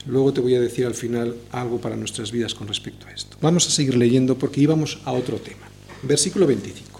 [0.08, 3.38] Luego te voy a decir al final algo para nuestras vidas con respecto a esto.
[3.42, 5.68] Vamos a seguir leyendo porque íbamos a otro tema.
[6.04, 6.95] Versículo 25.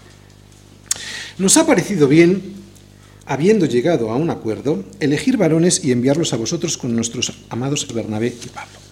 [1.38, 2.42] Nos ha parecido bien,
[3.26, 8.34] habiendo llegado a un acuerdo, elegir varones y enviarlos a vosotros con nuestros amados Bernabé
[8.42, 8.86] y Pablo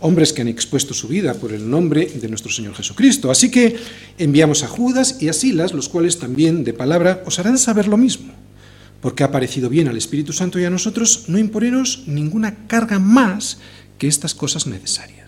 [0.00, 3.30] hombres que han expuesto su vida por el nombre de nuestro Señor Jesucristo.
[3.30, 3.76] Así que
[4.18, 7.96] enviamos a Judas y a Silas, los cuales también de palabra os harán saber lo
[7.96, 8.32] mismo,
[9.00, 13.58] porque ha parecido bien al Espíritu Santo y a nosotros no imponeros ninguna carga más
[13.98, 15.19] que estas cosas necesarias.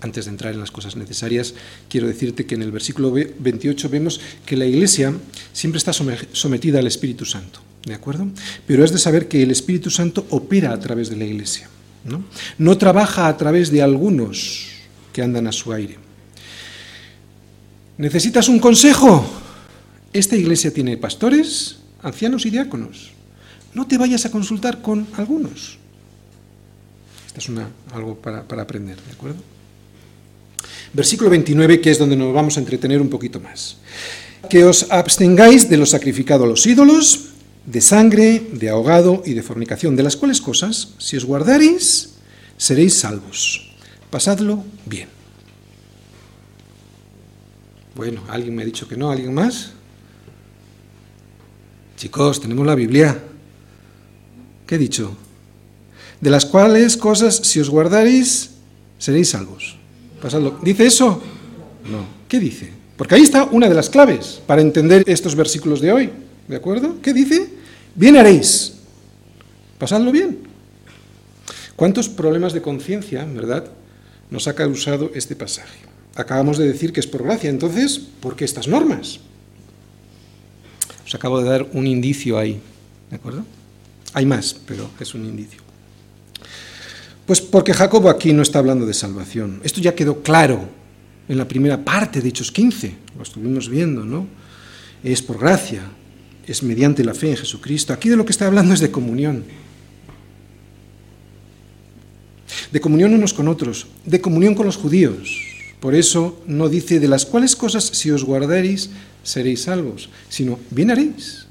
[0.00, 1.54] Antes de entrar en las cosas necesarias,
[1.88, 5.14] quiero decirte que en el versículo 28 vemos que la Iglesia
[5.52, 8.26] siempre está sometida al Espíritu Santo, ¿de acuerdo?
[8.66, 11.68] Pero es de saber que el Espíritu Santo opera a través de la Iglesia.
[12.58, 12.78] ¿no?
[12.78, 14.68] trabaja a través de algunos
[15.12, 15.98] que andan a su aire.
[17.98, 19.24] ¿Necesitas un consejo?
[20.12, 23.10] Esta iglesia tiene pastores, ancianos y diáconos.
[23.74, 25.78] No te vayas a consultar con algunos.
[27.26, 27.50] Esta es
[27.92, 29.42] algo para aprender, ¿de acuerdo?
[30.92, 33.78] Versículo 29, que es donde nos vamos a entretener un poquito más.
[34.48, 37.30] Que os abstengáis de lo sacrificado a los ídolos,
[37.66, 42.14] de sangre, de ahogado y de fornicación, de las cuales cosas, si os guardaréis,
[42.56, 43.76] seréis salvos.
[44.10, 45.08] Pasadlo bien.
[47.94, 49.72] Bueno, alguien me ha dicho que no, ¿alguien más?
[51.96, 53.22] Chicos, tenemos la Biblia.
[54.66, 55.16] ¿Qué he dicho?
[56.20, 58.50] De las cuales cosas, si os guardaréis,
[58.98, 59.79] seréis salvos.
[60.20, 60.58] Pasadlo.
[60.62, 61.22] ¿Dice eso?
[61.90, 62.04] No.
[62.28, 62.70] ¿Qué dice?
[62.96, 66.10] Porque ahí está una de las claves para entender estos versículos de hoy.
[66.46, 66.96] ¿De acuerdo?
[67.02, 67.48] ¿Qué dice?
[67.94, 68.74] Bien haréis.
[69.78, 70.38] Pasadlo bien.
[71.76, 73.64] ¿Cuántos problemas de conciencia, verdad,
[74.30, 75.78] nos ha causado este pasaje?
[76.14, 79.20] Acabamos de decir que es por gracia, entonces, ¿por qué estas normas?
[81.06, 82.60] Os acabo de dar un indicio ahí,
[83.08, 83.44] ¿de acuerdo?
[84.12, 85.69] Hay más, pero es un indicio.
[87.30, 89.60] Pues porque Jacobo aquí no está hablando de salvación.
[89.62, 90.68] Esto ya quedó claro
[91.28, 94.26] en la primera parte de Hechos 15, lo estuvimos viendo, ¿no?
[95.04, 95.84] Es por gracia,
[96.44, 97.92] es mediante la fe en Jesucristo.
[97.92, 99.44] Aquí de lo que está hablando es de comunión.
[102.72, 105.30] de comunión unos con otros, de comunión con los judíos.
[105.78, 108.90] Por eso no dice de las cuales cosas si os guardaréis
[109.22, 111.46] seréis salvos, sino bien haréis.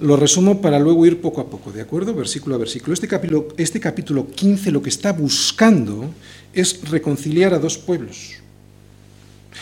[0.00, 2.14] Lo resumo para luego ir poco a poco, ¿de acuerdo?
[2.14, 2.92] Versículo a versículo.
[2.92, 6.10] Este capítulo, este capítulo 15 lo que está buscando
[6.52, 8.34] es reconciliar a dos pueblos.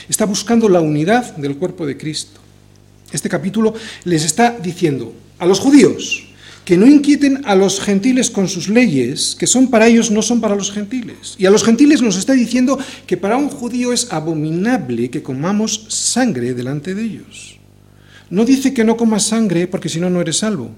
[0.09, 2.41] Está buscando la unidad del cuerpo de Cristo.
[3.13, 6.27] Este capítulo les está diciendo a los judíos,
[6.65, 10.41] que no inquieten a los gentiles con sus leyes, que son para ellos, no son
[10.41, 11.37] para los gentiles.
[11.39, 15.87] Y a los gentiles nos está diciendo que para un judío es abominable que comamos
[15.89, 17.54] sangre delante de ellos.
[18.35, 20.75] No dice que no comas sangre porque si no, no eres salvo.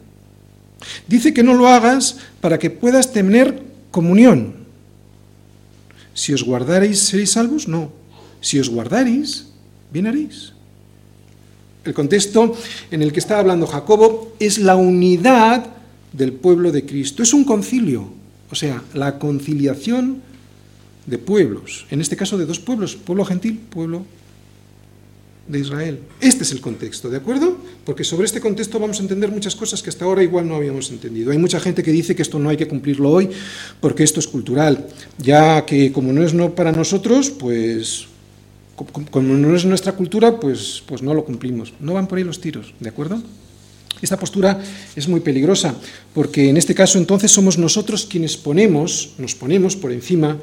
[1.09, 4.69] Dice que no lo hagas para que puedas tener comunión.
[6.13, 7.67] Si os guardaréis, ¿seréis salvos?
[7.67, 7.93] No.
[8.43, 9.49] Si os guardaréis,
[9.91, 10.53] bien haréis.
[11.87, 12.55] El contexto
[12.91, 15.65] en el que está hablando Jacobo es la unidad
[16.13, 17.23] del pueblo de Cristo.
[17.23, 18.13] Es un concilio,
[18.51, 20.21] o sea, la conciliación
[21.07, 24.05] de pueblos, en este caso de dos pueblos, pueblo gentil, pueblo
[25.49, 26.01] de Israel.
[26.21, 27.57] Este es el contexto, ¿de acuerdo?
[27.85, 30.91] Porque sobre este contexto vamos a entender muchas cosas que hasta ahora igual no habíamos
[30.91, 31.31] entendido.
[31.31, 33.31] Hay mucha gente que dice que esto no hay que cumplirlo hoy
[33.81, 34.87] porque esto es cultural,
[35.19, 38.09] ya que como no es no para nosotros, pues
[39.11, 41.73] como no es nuestra cultura, pues, pues no lo cumplimos.
[41.81, 43.23] No van por ahí los tiros, ¿de acuerdo?
[44.03, 44.61] Esta postura
[44.95, 45.75] es muy peligrosa,
[46.13, 50.37] porque en este caso entonces somos nosotros quienes ponemos, nos ponemos por encima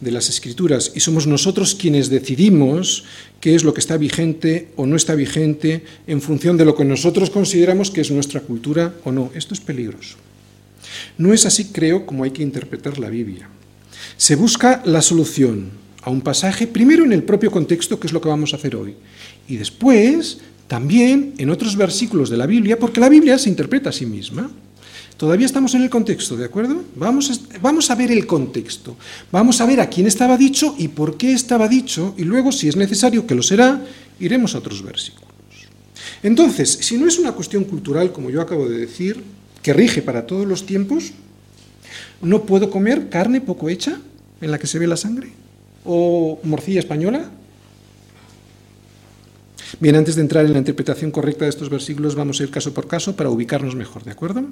[0.00, 3.04] de las escrituras y somos nosotros quienes decidimos
[3.40, 6.84] qué es lo que está vigente o no está vigente en función de lo que
[6.84, 9.30] nosotros consideramos que es nuestra cultura o no.
[9.34, 10.16] Esto es peligroso.
[11.18, 13.48] No es así, creo, como hay que interpretar la Biblia.
[14.16, 15.70] Se busca la solución
[16.02, 18.74] a un pasaje, primero en el propio contexto, que es lo que vamos a hacer
[18.74, 18.94] hoy,
[19.48, 23.92] y después también en otros versículos de la Biblia, porque la Biblia se interpreta a
[23.92, 24.50] sí misma.
[25.20, 26.82] Todavía estamos en el contexto, ¿de acuerdo?
[26.96, 28.96] Vamos a, ver el contexto,
[29.30, 32.70] vamos a ver a quién estaba dicho y por qué estaba dicho, y luego, si
[32.70, 33.84] es necesario, que lo será,
[34.18, 35.28] iremos a otros versículos.
[36.22, 39.22] Entonces, si no es una cuestión cultural, como yo acabo de decir,
[39.60, 41.12] que rige para todos los tiempos,
[42.22, 44.00] ¿no puedo comer carne poco hecha
[44.40, 45.32] en la que se ve la sangre?
[45.84, 47.28] ¿O morcilla española?
[49.80, 52.72] Bien, antes de entrar en la interpretación correcta de estos versículos, vamos a ir caso
[52.72, 54.46] por caso para ubicarnos mejor, ¿de acuerdo?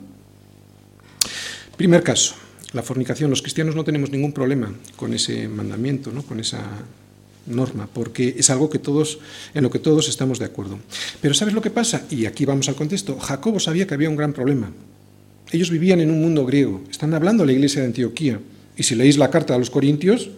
[1.79, 2.35] Primer caso,
[2.73, 3.31] la fornicación.
[3.31, 6.25] Los cristianos no tenemos ningún problema con ese mandamiento, ¿no?
[6.25, 6.59] con esa
[7.47, 9.21] norma, porque es algo que todos,
[9.55, 10.81] en lo que todos estamos de acuerdo.
[11.21, 12.05] Pero ¿sabes lo que pasa?
[12.11, 13.17] Y aquí vamos al contexto.
[13.21, 14.73] Jacobo sabía que había un gran problema.
[15.53, 18.41] Ellos vivían en un mundo griego, están hablando de la iglesia de Antioquía.
[18.77, 20.31] Y si leéis la carta a los Corintios,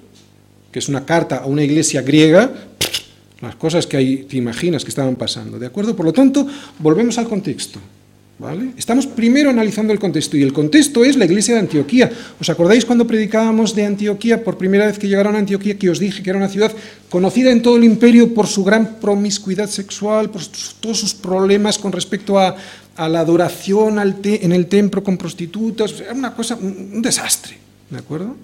[0.70, 2.52] que es una carta a una iglesia griega,
[3.40, 5.96] las cosas que hay, te imaginas que estaban pasando, ¿de acuerdo?
[5.96, 6.46] Por lo tanto,
[6.80, 7.80] volvemos al contexto.
[8.78, 12.10] Estamos primero analizando el contexto y el contexto es la iglesia de Antioquía.
[12.40, 15.98] ¿Os acordáis cuando predicábamos de Antioquía por primera vez que llegaron a Antioquía que os
[15.98, 16.72] dije que era una ciudad
[17.10, 20.40] conocida en todo el imperio por su gran promiscuidad sexual, por
[20.80, 22.56] todos sus problemas con respecto a,
[22.96, 26.00] la adoración en el templo con prostitutas?
[26.00, 27.58] Era una cosa, un desastre,
[27.90, 28.36] ¿de acuerdo?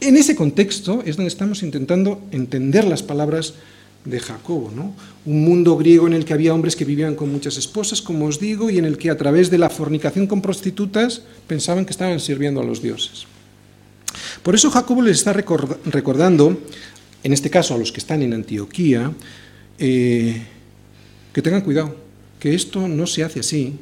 [0.00, 3.54] En ese contexto es donde estamos intentando entender las palabras
[4.04, 4.94] de Jacobo, ¿no?
[5.26, 8.40] Un mundo griego en el que había hombres que vivían con muchas esposas, como os
[8.40, 12.20] digo, y en el que a través de la fornicación con prostitutas pensaban que estaban
[12.20, 13.26] sirviendo a los dioses.
[14.42, 16.58] Por eso Jacobo les está recordando,
[17.22, 19.12] en este caso a los que están en Antioquía,
[19.78, 20.42] eh,
[21.32, 21.94] que tengan cuidado,
[22.38, 23.74] que esto no se hace así,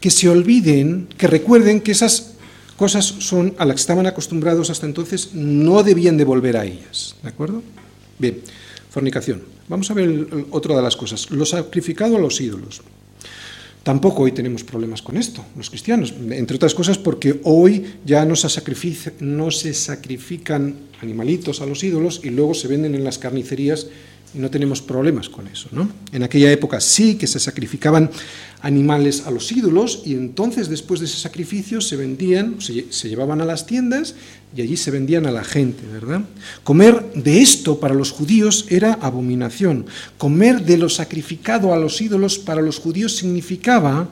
[0.00, 2.34] que se olviden, que recuerden que esas
[2.76, 7.16] cosas son a las que estaban acostumbrados hasta entonces, no debían de volver a ellas.
[7.22, 7.62] ¿De acuerdo?
[8.18, 8.40] Bien,
[8.90, 9.42] fornicación.
[9.68, 11.30] Vamos a ver otra de las cosas.
[11.30, 12.82] Lo sacrificado a los ídolos.
[13.82, 18.36] Tampoco hoy tenemos problemas con esto, los cristianos, entre otras cosas porque hoy ya no
[18.36, 18.50] se,
[19.72, 23.86] sacrifican animalitos a los ídolos y luego se venden en las carnicerías
[24.34, 25.68] no tenemos problemas con eso.
[25.72, 25.88] ¿no?
[26.12, 28.10] En aquella época sí que se sacrificaban
[28.62, 33.44] animales a los ídolos y entonces después de ese sacrificio se vendían, se, llevaban a
[33.44, 34.14] las tiendas
[34.54, 36.22] y allí se vendían a la gente, ¿verdad?
[36.62, 39.86] Comer de esto para los judíos era abominación.
[40.18, 44.08] Comer de lo sacrificado a los ídolos para los judíos significaba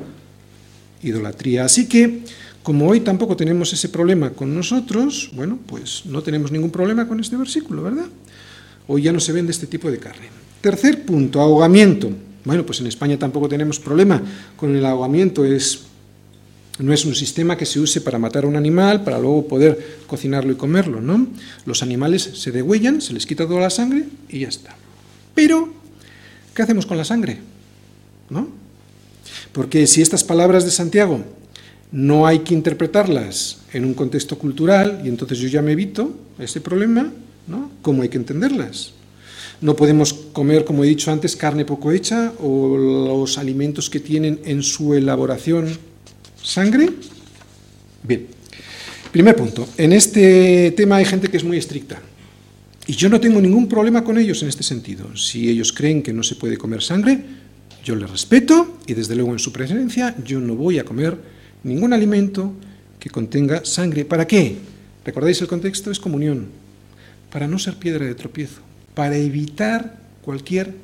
[1.02, 1.64] idolatría.
[1.64, 2.20] Así que,
[2.62, 7.20] como hoy tampoco tenemos ese problema con nosotros, bueno, pues no tenemos ningún problema con
[7.20, 8.06] este versículo, ¿verdad?
[8.88, 10.26] Hoy ya no se vende este tipo de carne.
[10.60, 12.10] Tercer punto, ahogamiento.
[12.44, 14.22] Bueno, pues en España tampoco tenemos problema
[14.56, 15.44] con el ahogamiento.
[15.44, 15.82] Es,
[16.78, 19.98] no es un sistema que se use para matar a un animal, para luego poder
[20.06, 21.28] cocinarlo y comerlo, ¿no?
[21.66, 24.74] Los animales se degüellan, se les quita toda la sangre y ya está.
[25.34, 25.68] Pero,
[26.54, 27.38] ¿qué hacemos con la sangre?
[28.30, 28.48] ¿No?
[29.52, 31.22] Porque si estas palabras de Santiago
[31.92, 36.60] no hay que interpretarlas en un contexto cultural y entonces yo ya me evito ese
[36.60, 37.12] problema,
[37.48, 37.70] ¿no?
[37.82, 38.92] ¿Cómo hay que entenderlas?
[39.60, 44.40] No podemos comer, como he dicho antes, carne poco hecha o los alimentos que tienen
[44.44, 45.76] en su elaboración
[46.40, 46.90] sangre.
[48.04, 48.26] Bien,
[49.10, 49.68] primer punto.
[49.76, 52.00] En este tema hay gente que es muy estricta.
[52.86, 55.14] Y yo no tengo ningún problema con ellos en este sentido.
[55.16, 57.22] Si ellos creen que no se puede comer sangre,
[57.84, 61.16] yo les respeto y desde luego en su presencia yo no voy a comer
[61.64, 62.52] ningún alimento
[62.98, 64.04] que contenga sangre.
[64.04, 64.56] ¿Para qué?
[65.04, 65.90] ¿Recordáis el contexto?
[65.90, 66.46] Es comunión.
[67.30, 68.60] Para no ser piedra de tropiezo,
[68.94, 70.74] para evitar cualquier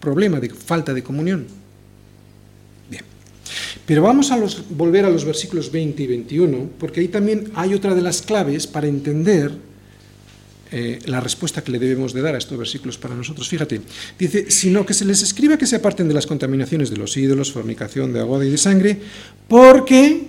[0.00, 1.46] problema de falta de comunión.
[2.90, 3.04] Bien.
[3.86, 4.38] Pero vamos a
[4.70, 8.66] volver a los versículos 20 y 21, porque ahí también hay otra de las claves
[8.66, 9.52] para entender
[10.74, 13.46] eh, la respuesta que le debemos de dar a estos versículos para nosotros.
[13.46, 13.82] Fíjate,
[14.18, 17.52] dice, sino que se les escriba que se aparten de las contaminaciones de los ídolos,
[17.52, 18.98] fornicación de agua y de sangre,
[19.48, 20.28] porque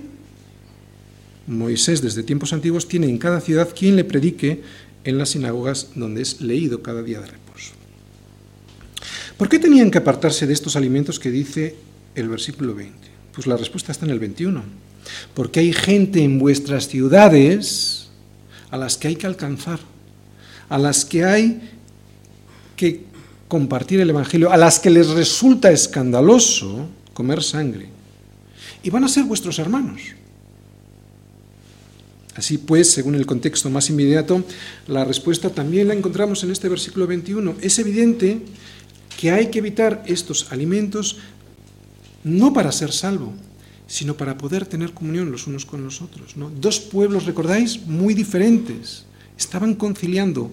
[1.48, 4.62] Moisés desde tiempos antiguos tiene en cada ciudad quien le predique
[5.04, 7.74] en las sinagogas donde es leído cada día de reposo.
[9.38, 11.76] ¿Por qué tenían que apartarse de estos alimentos que dice
[12.16, 12.96] el versículo 20?
[13.34, 14.64] Pues la respuesta está en el 21.
[15.34, 18.10] Porque hay gente en vuestras ciudades
[18.72, 19.80] a las que hay que alcanzar
[20.74, 21.62] a las que hay
[22.76, 23.06] que
[23.48, 27.90] compartir el Evangelio, a las que les resulta escandaloso comer sangre.
[28.82, 30.02] Y van a ser vuestros hermanos.
[32.36, 34.44] Así pues, según el contexto más inmediato,
[34.88, 37.56] la respuesta también la encontramos en este versículo 21.
[37.62, 38.42] Es evidente
[39.20, 41.18] que hay que evitar estos alimentos
[42.24, 43.34] no para ser salvo,
[43.88, 46.36] sino para poder tener comunión los unos con los otros.
[46.38, 46.50] ¿no?
[46.50, 49.06] Dos pueblos, recordáis, muy diferentes
[49.38, 50.52] Estaban conciliando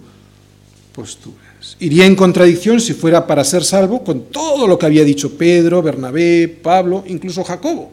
[0.94, 1.76] posturas.
[1.78, 5.82] Iría en contradicción si fuera para ser salvo con todo lo que había dicho Pedro,
[5.82, 7.92] Bernabé, Pablo, incluso Jacobo.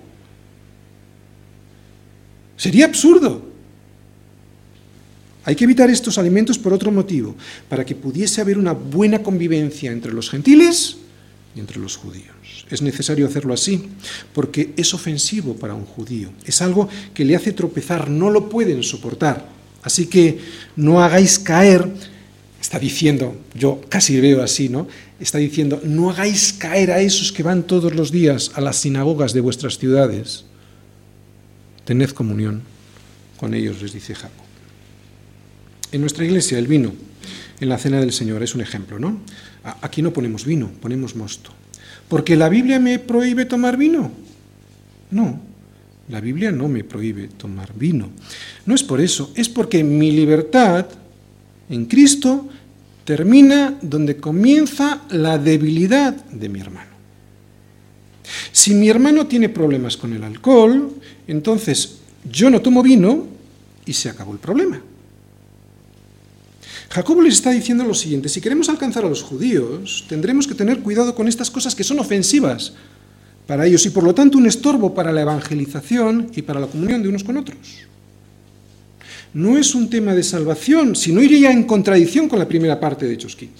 [2.56, 3.42] Sería absurdo.
[5.48, 7.34] Hay que evitar estos alimentos por otro motivo,
[7.70, 10.98] para que pudiese haber una buena convivencia entre los gentiles
[11.56, 12.66] y entre los judíos.
[12.70, 13.82] Es necesario hacerlo así,
[14.34, 18.84] porque es ofensivo para un judío, es algo que le hace tropezar, no lo pueden
[18.84, 19.48] soportar.
[19.84, 20.38] Así que
[20.76, 21.94] no hagáis caer,
[22.60, 24.90] está diciendo, yo casi veo así, ¿no?
[25.18, 29.32] Está diciendo, no hagáis caer a esos que van todos los días a las sinagogas
[29.32, 30.44] de vuestras ciudades.
[31.86, 32.64] Tened comunión
[33.38, 34.47] con ellos, les dice Jacob.
[35.92, 36.94] En nuestra iglesia el vino
[37.60, 39.20] en la cena del Señor es un ejemplo, ¿no?
[39.82, 41.52] Aquí no ponemos vino, ponemos mosto.
[42.08, 44.12] ¿Porque la Biblia me prohíbe tomar vino?
[45.12, 45.40] No,
[46.10, 48.10] la Biblia no me prohíbe tomar vino.
[48.66, 50.88] No es por eso, es porque mi libertad
[51.70, 52.48] en Cristo
[53.04, 56.92] termina donde comienza la debilidad de mi hermano.
[58.52, 60.94] Si mi hermano tiene problemas con el alcohol,
[61.28, 61.98] entonces
[62.30, 63.26] yo no tomo vino
[63.86, 64.82] y se acabó el problema.
[66.90, 70.80] Jacobo les está diciendo lo siguiente, si queremos alcanzar a los judíos, tendremos que tener
[70.80, 72.74] cuidado con estas cosas que son ofensivas
[73.46, 77.02] para ellos y por lo tanto un estorbo para la evangelización y para la comunión
[77.04, 77.88] de unos con otros.
[79.34, 83.14] No es un tema de salvación, sino iría en contradicción con la primera parte de
[83.14, 83.54] Hechos 15.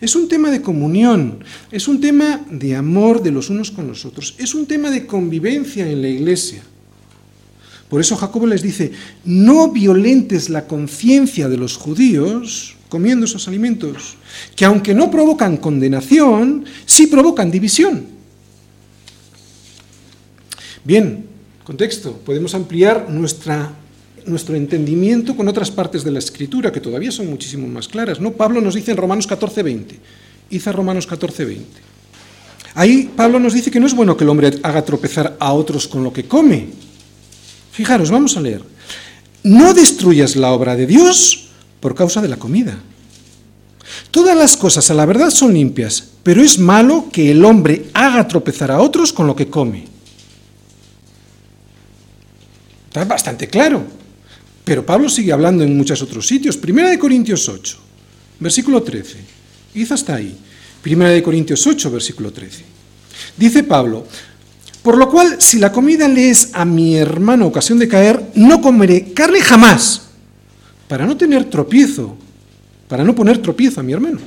[0.00, 4.04] Es un tema de comunión, es un tema de amor de los unos con los
[4.04, 6.62] otros, es un tema de convivencia en la iglesia.
[7.90, 8.92] Por eso Jacobo les dice,
[9.24, 14.16] no violentes la conciencia de los judíos comiendo esos alimentos,
[14.54, 18.06] que aunque no provocan condenación, sí provocan división.
[20.84, 21.26] Bien,
[21.64, 23.72] contexto, podemos ampliar nuestra,
[24.26, 28.20] nuestro entendimiento con otras partes de la Escritura, que todavía son muchísimo más claras.
[28.20, 28.32] ¿no?
[28.32, 29.98] Pablo nos dice en Romanos 14:20,
[30.50, 31.58] Iza Romanos 14:20.
[32.74, 35.88] Ahí Pablo nos dice que no es bueno que el hombre haga tropezar a otros
[35.88, 36.89] con lo que come.
[37.72, 38.62] Fijaros, vamos a leer.
[39.42, 41.48] No destruyas la obra de Dios
[41.80, 42.78] por causa de la comida.
[44.10, 48.28] Todas las cosas a la verdad son limpias, pero es malo que el hombre haga
[48.28, 49.86] tropezar a otros con lo que come.
[52.88, 53.84] Está bastante claro.
[54.64, 56.56] Pero Pablo sigue hablando en muchos otros sitios.
[56.56, 57.78] Primera de Corintios 8,
[58.40, 59.16] versículo 13.
[59.74, 60.36] Hizo hasta ahí.
[60.82, 62.64] Primera de Corintios 8, versículo 13.
[63.36, 64.06] Dice Pablo,
[64.82, 68.60] por lo cual, si la comida le es a mi hermano ocasión de caer, no
[68.60, 70.02] comeré carne jamás,
[70.88, 72.16] para no tener tropiezo,
[72.88, 74.18] para no poner tropiezo a mi hermano.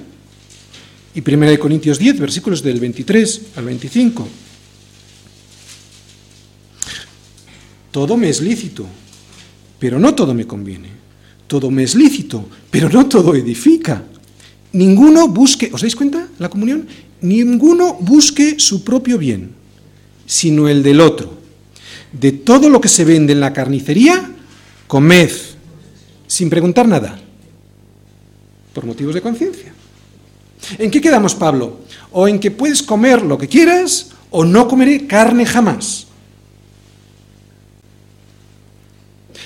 [1.16, 4.28] Y Primera de Corintios 10, versículos del 23 al 25.
[7.92, 8.88] Todo me es lícito,
[9.78, 10.90] pero no todo me conviene.
[11.46, 14.04] Todo me es lícito, pero no todo edifica.
[14.72, 16.88] Ninguno busque, ¿os dais cuenta la comunión?
[17.22, 19.52] Ninguno busque su propio bien,
[20.26, 21.44] sino el del otro.
[22.14, 24.30] de todo lo que se vende en la carnicería,
[24.88, 25.32] comed,
[26.28, 27.20] sin preguntar nada,
[28.72, 29.74] por motivos de conciencia.
[30.78, 31.80] ¿En qué quedamos, Pablo?
[32.12, 36.08] O en que puedes comer lo que quieras o no comeré carne jamás.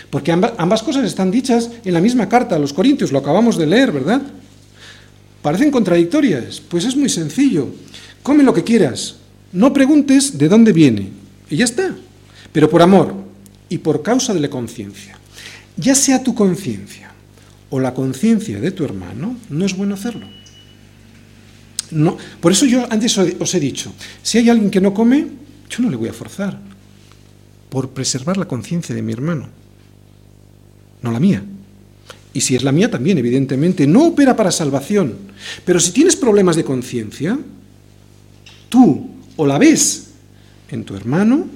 [0.10, 3.66] Porque ambas, cosas están dichas en la misma carta a los Corintios, lo acabamos de
[3.66, 4.22] leer, ¿verdad?
[5.42, 6.62] Parecen contradictorias.
[6.62, 7.68] Pues es muy sencillo.
[8.24, 9.16] Come lo que quieras.
[9.54, 11.10] No preguntes de dónde viene.
[11.50, 11.96] Y ya está.
[12.52, 13.14] Pero por amor
[13.70, 15.18] y por causa de la conciencia.
[15.76, 17.12] Ya sea tu conciencia
[17.70, 20.28] o la conciencia de tu hermano, no es bueno hacerlo.
[21.92, 25.28] No, por eso yo antes os he dicho, si hay alguien que no come,
[25.70, 26.60] yo no le voy a forzar,
[27.70, 29.48] por preservar la conciencia de mi hermano
[31.02, 31.44] no la mía.
[32.34, 35.16] Y si es la mía también, evidentemente, no opera para salvación.
[35.66, 37.38] Pero si tienes problemas de conciencia,
[38.70, 40.08] tú o la ves
[40.70, 41.48] en tu hermano,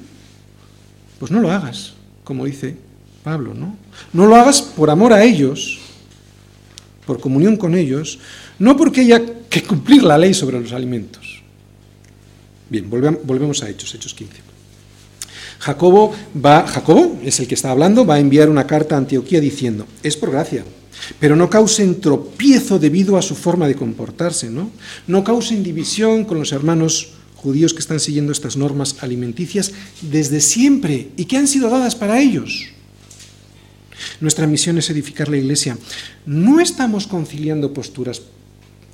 [1.19, 2.77] pues no lo hagas, como dice
[3.23, 3.75] Pablo, ¿no?
[4.13, 5.79] No lo hagas por amor a ellos,
[7.05, 8.19] por comunión con ellos,
[8.57, 11.41] no porque haya que cumplir la ley sobre los alimentos.
[12.69, 14.33] Bien, volvemos a Hechos, Hechos 15.
[15.59, 19.39] Jacobo va, Jacobo es el que está hablando, va a enviar una carta a Antioquía
[19.39, 20.63] diciendo, es por gracia,
[21.19, 24.71] pero no causen tropiezo debido a su forma de comportarse, ¿no?
[25.05, 27.09] No causen división con los hermanos
[27.41, 29.71] judíos que están siguiendo estas normas alimenticias
[30.01, 32.69] desde siempre y que han sido dadas para ellos.
[34.19, 35.77] Nuestra misión es edificar la iglesia.
[36.25, 38.21] No estamos conciliando posturas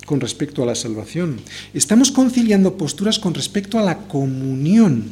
[0.06, 1.38] con respecto a la salvación,
[1.74, 5.04] estamos conciliando posturas con respecto a la comunión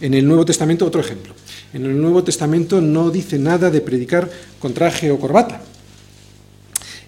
[0.00, 1.34] en el Nuevo Testamento, otro ejemplo.
[1.72, 4.28] En el Nuevo Testamento no dice nada de predicar
[4.58, 5.62] con traje o corbata.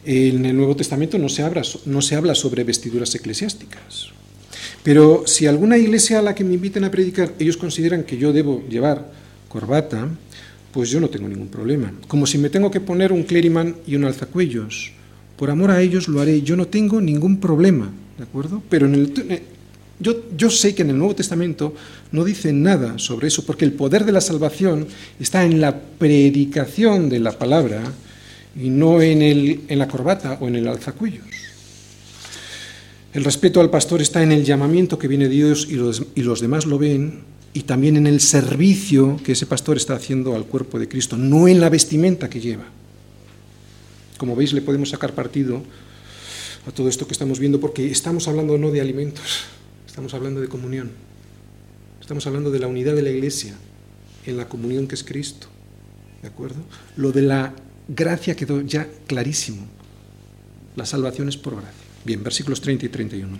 [0.04, 4.08] En el Nuevo Testamento no se habla, sobre vestiduras eclesiásticas.
[4.82, 8.32] Pero si alguna iglesia a la que me inviten a predicar, ellos consideran que yo
[8.32, 9.12] debo llevar
[9.48, 10.08] corbata,
[10.72, 11.92] pues yo no tengo ningún problema.
[12.08, 14.92] Como si me tengo que poner un clériman y un alzacuellos.
[15.36, 18.62] Por amor a ellos lo haré, yo no tengo ningún problema, ¿de acuerdo?
[18.68, 19.42] Pero en el,
[20.02, 21.74] yo, sé que en el Nuevo Testamento
[22.10, 24.86] no dice nada sobre eso, porque el poder de la salvación
[25.20, 27.82] está en la predicación de la palabra
[28.56, 31.24] y no en, el, en la corbata o en el alzacuellos.
[33.12, 36.22] El respeto al pastor está en el llamamiento que viene de Dios y los, y
[36.22, 37.24] los demás lo ven,
[37.54, 41.48] y también en el servicio que ese pastor está haciendo al cuerpo de Cristo, no
[41.48, 42.64] en la vestimenta que lleva.
[44.16, 45.62] Como veis, le podemos sacar partido
[46.66, 49.44] a todo esto que estamos viendo porque estamos hablando no de alimentos,
[49.92, 50.90] Estamos hablando de comunión.
[52.00, 53.54] Estamos hablando de la unidad de la iglesia
[54.24, 55.48] en la comunión que es Cristo.
[56.22, 56.62] ¿De acuerdo?
[56.96, 57.52] Lo de la
[57.88, 59.66] gracia quedó ya clarísimo.
[60.76, 61.72] La salvación es por gracia.
[62.04, 63.38] Bien, versículos 30 y 31.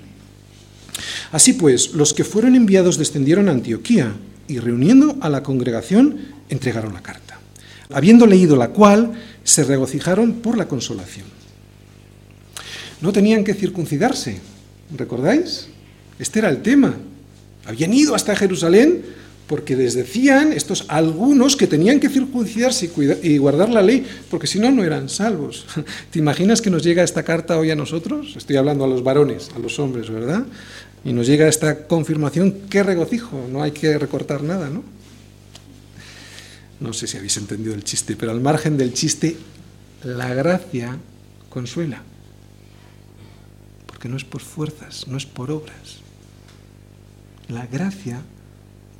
[1.33, 4.15] Así pues, los que fueron enviados descendieron a Antioquía
[4.49, 6.19] y reuniendo a la congregación
[6.49, 7.39] entregaron la carta.
[7.91, 9.13] Habiendo leído la cual,
[9.45, 11.27] se regocijaron por la consolación.
[13.01, 14.41] No tenían que circuncidarse,
[14.97, 15.69] ¿recordáis?
[16.19, 16.95] Este era el tema.
[17.65, 19.03] Habían ido hasta Jerusalén
[19.53, 22.91] porque les decían estos algunos que tenían que circuncidarse
[23.23, 25.67] y guardar la ley, porque si no, no eran salvos.
[26.11, 28.33] ¿Te imaginas que nos llega esta carta hoy a nosotros?
[28.35, 30.47] Estoy hablando a los varones, a los hombres, ¿verdad?
[31.05, 34.83] Y nos llega esta confirmación, qué regocijo, no hay que recortar nada, ¿no?
[36.81, 39.37] No sé si habéis entendido el chiste, pero al margen del chiste,
[40.03, 40.97] la gracia
[41.51, 42.03] consuela,
[43.85, 46.01] porque no es por fuerzas, no es por obras
[47.49, 48.23] la gracia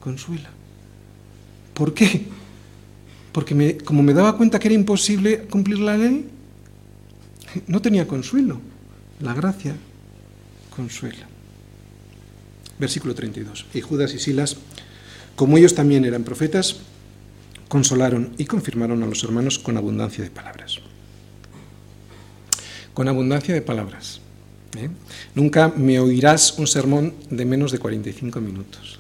[0.03, 0.51] consuela.
[1.75, 2.27] ¿Por qué?
[3.33, 6.29] Porque como me daba cuenta que era imposible cumplir la ley,
[7.69, 8.61] no tenía consuelo.
[9.21, 9.77] La gracia
[10.75, 11.29] consuela.
[12.79, 13.67] Versículo 32.
[13.75, 14.57] Y Judas y Silas,
[15.37, 16.77] como ellos también eran profetas,
[17.69, 20.81] consolaron y confirmaron a los hermanos con abundancia de palabras.
[22.93, 24.21] Con abundancia de palabras.
[24.77, 24.91] ¿eh?
[25.35, 28.99] Nunca me oirás un sermón de menos de 45 minutos.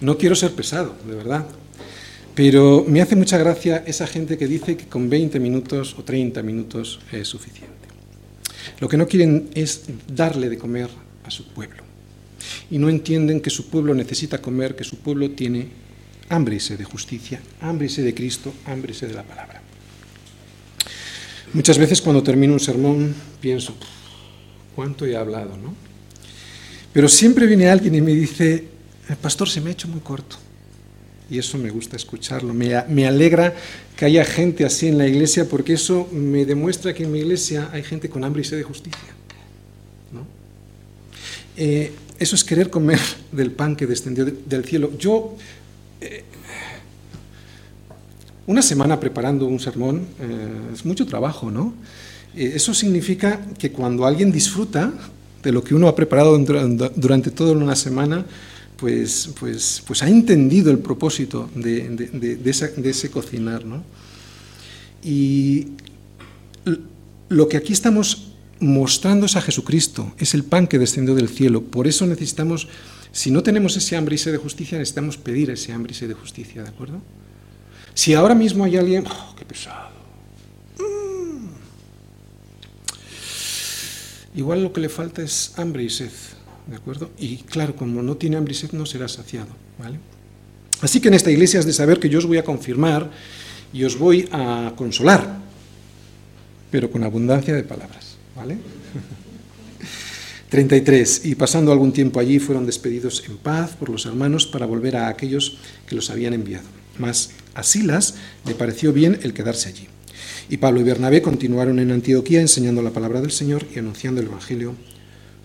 [0.00, 1.46] No quiero ser pesado, de verdad,
[2.34, 6.42] pero me hace mucha gracia esa gente que dice que con 20 minutos o 30
[6.42, 7.88] minutos es suficiente.
[8.78, 10.90] Lo que no quieren es darle de comer
[11.24, 11.82] a su pueblo.
[12.70, 15.68] Y no entienden que su pueblo necesita comer, que su pueblo tiene
[16.28, 19.62] hambre de justicia, hambre de Cristo, hambre de la palabra.
[21.54, 23.74] Muchas veces cuando termino un sermón pienso,
[24.74, 25.74] cuánto he hablado, ¿no?
[26.92, 28.64] Pero siempre viene alguien y me dice,
[29.14, 30.36] pastor, se me ha hecho muy corto.
[31.28, 32.54] Y eso me gusta escucharlo.
[32.54, 33.54] Me, alegra
[33.96, 37.68] que haya gente así en la iglesia porque eso me demuestra que en mi iglesia
[37.72, 39.08] hay gente con hambre y sed de justicia.
[40.12, 40.26] ¿no?
[41.56, 43.00] Eh, eso es querer comer
[43.32, 44.92] del pan que descendió del cielo.
[44.98, 45.36] Yo,
[46.00, 46.24] eh,
[48.46, 51.74] una semana preparando un sermón eh, es mucho trabajo, ¿no?
[52.36, 54.92] Eh, eso significa que cuando alguien disfruta
[55.42, 58.24] de lo que uno ha preparado durante toda una semana,
[58.76, 63.82] pues, pues, pues ha entendido el propósito de, de ese cocinar, ¿no?
[65.02, 65.68] Y
[67.28, 71.62] lo que aquí estamos mostrando es a Jesucristo, es el pan que descendió del cielo.
[71.62, 72.68] Por eso necesitamos,
[73.12, 76.08] si no tenemos ese hambre y sed de justicia, necesitamos pedir ese hambre y sed
[76.08, 77.00] de justicia, ¿de acuerdo?
[77.94, 79.90] Si ahora mismo hay alguien, oh, qué pesado.
[80.78, 81.46] Mm.
[84.38, 86.10] Igual lo que le falta es hambre y sed,
[86.66, 87.10] ¿de acuerdo?
[87.18, 89.48] Y claro, como no tiene hambre y sed, no será saciado,
[89.78, 89.98] ¿vale?
[90.80, 93.10] Así que en esta iglesia es de saber que yo os voy a confirmar
[93.72, 95.38] y os voy a consolar,
[96.70, 98.16] pero con abundancia de palabras.
[98.34, 98.58] ¿Vale?
[100.50, 101.24] 33.
[101.24, 105.08] Y pasando algún tiempo allí fueron despedidos en paz por los hermanos para volver a
[105.08, 106.66] aquellos que los habían enviado.
[106.98, 108.14] Mas a Silas
[108.44, 109.88] le pareció bien el quedarse allí.
[110.48, 114.28] Y Pablo y Bernabé continuaron en Antioquía enseñando la palabra del Señor y anunciando el
[114.28, 114.74] Evangelio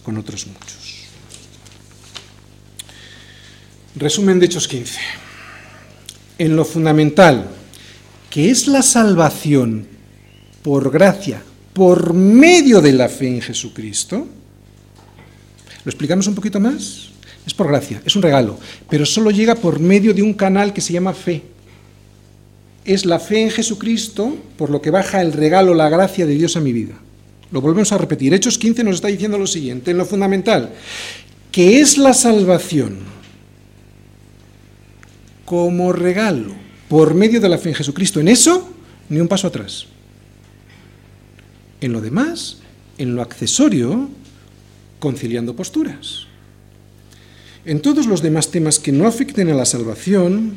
[0.04, 0.81] con otros muchos.
[3.96, 5.00] Resumen de Hechos 15.
[6.38, 7.50] En lo fundamental,
[8.30, 9.86] que es la salvación
[10.64, 14.28] por gracia por medio de la fe en Jesucristo.
[15.84, 17.10] ¿Lo explicamos un poquito más?
[17.46, 18.58] Es por gracia, es un regalo,
[18.90, 21.44] pero solo llega por medio de un canal que se llama fe.
[22.86, 26.56] Es la fe en Jesucristo por lo que baja el regalo, la gracia de Dios
[26.56, 26.94] a mi vida.
[27.52, 28.34] Lo volvemos a repetir.
[28.34, 30.72] Hechos 15 nos está diciendo lo siguiente, en lo fundamental,
[31.52, 33.21] que es la salvación
[35.52, 36.56] como regalo
[36.88, 38.22] por medio de la fe en Jesucristo.
[38.22, 38.72] En eso,
[39.10, 39.86] ni un paso atrás.
[41.82, 42.60] En lo demás,
[42.98, 44.08] en lo accesorio,
[45.00, 46.28] conciliando posturas.
[47.66, 50.54] En todos los demás temas que no afecten a la salvación,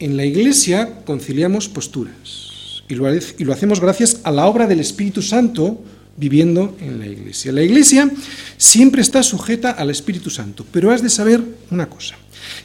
[0.00, 2.82] en la Iglesia conciliamos posturas.
[2.88, 5.84] Y lo, hacemos gracias a la obra del Espíritu Santo
[6.16, 7.52] viviendo en la Iglesia.
[7.52, 8.10] La Iglesia
[8.56, 11.40] siempre está sujeta al Espíritu Santo, pero has de saber
[11.70, 12.16] una cosa,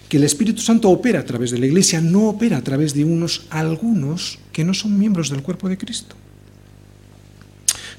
[0.09, 3.03] que el Espíritu Santo opera a través de la Iglesia, no opera a través de
[3.03, 6.15] unos algunos que no son miembros del cuerpo de Cristo.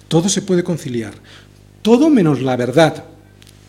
[0.09, 1.15] Todo se puede conciliar.
[1.83, 3.05] Todo menos la verdad.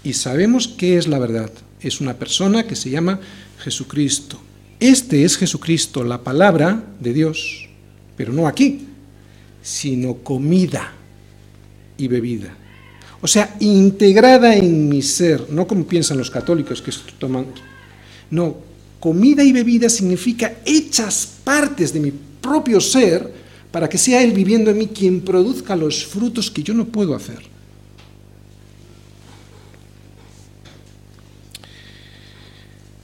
[0.04, 1.52] Y sabemos qué es la verdad.
[1.82, 3.20] Es una persona que se llama
[3.60, 4.40] Jesucristo.
[4.80, 7.68] Este es Jesucristo, la palabra de Dios.
[8.16, 8.88] Pero no aquí,
[9.62, 10.94] sino comida
[11.98, 12.56] y bebida.
[13.22, 17.48] O sea, integrada en mi ser, no como piensan los católicos que toman.
[18.32, 18.58] No,
[19.00, 23.34] comida y bebida significa hechas partes de mi propio ser
[23.72, 27.16] para que sea Él viviendo en mí quien produzca los frutos que yo no puedo
[27.16, 27.40] hacer.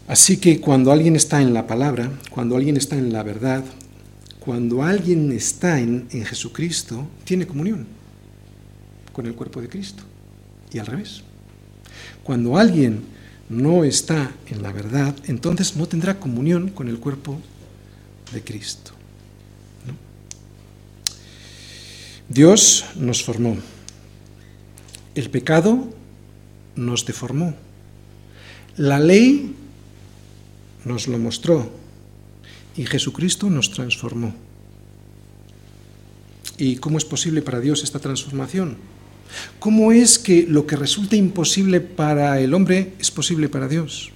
[0.07, 3.63] Así que cuando alguien está en la palabra, cuando alguien está en la verdad,
[4.39, 7.87] cuando alguien está en, Jesucristo, tiene comunión
[9.11, 10.03] con el cuerpo de Cristo.
[10.71, 11.23] Y al revés.
[12.23, 13.01] Cuando alguien
[13.49, 17.39] no está en la verdad, entonces no tendrá comunión con el cuerpo
[18.31, 18.91] de Cristo.
[22.27, 23.57] Dios nos formó.
[25.13, 25.87] El pecado
[26.75, 27.55] nos deformó.
[28.77, 29.55] La ley
[30.83, 31.71] nos lo mostró
[32.75, 34.33] y Jesucristo nos transformó.
[36.57, 38.77] ¿Y cómo es posible para Dios esta transformación?
[39.59, 44.11] ¿Cómo es que lo que resulta imposible para el hombre es posible para Dios?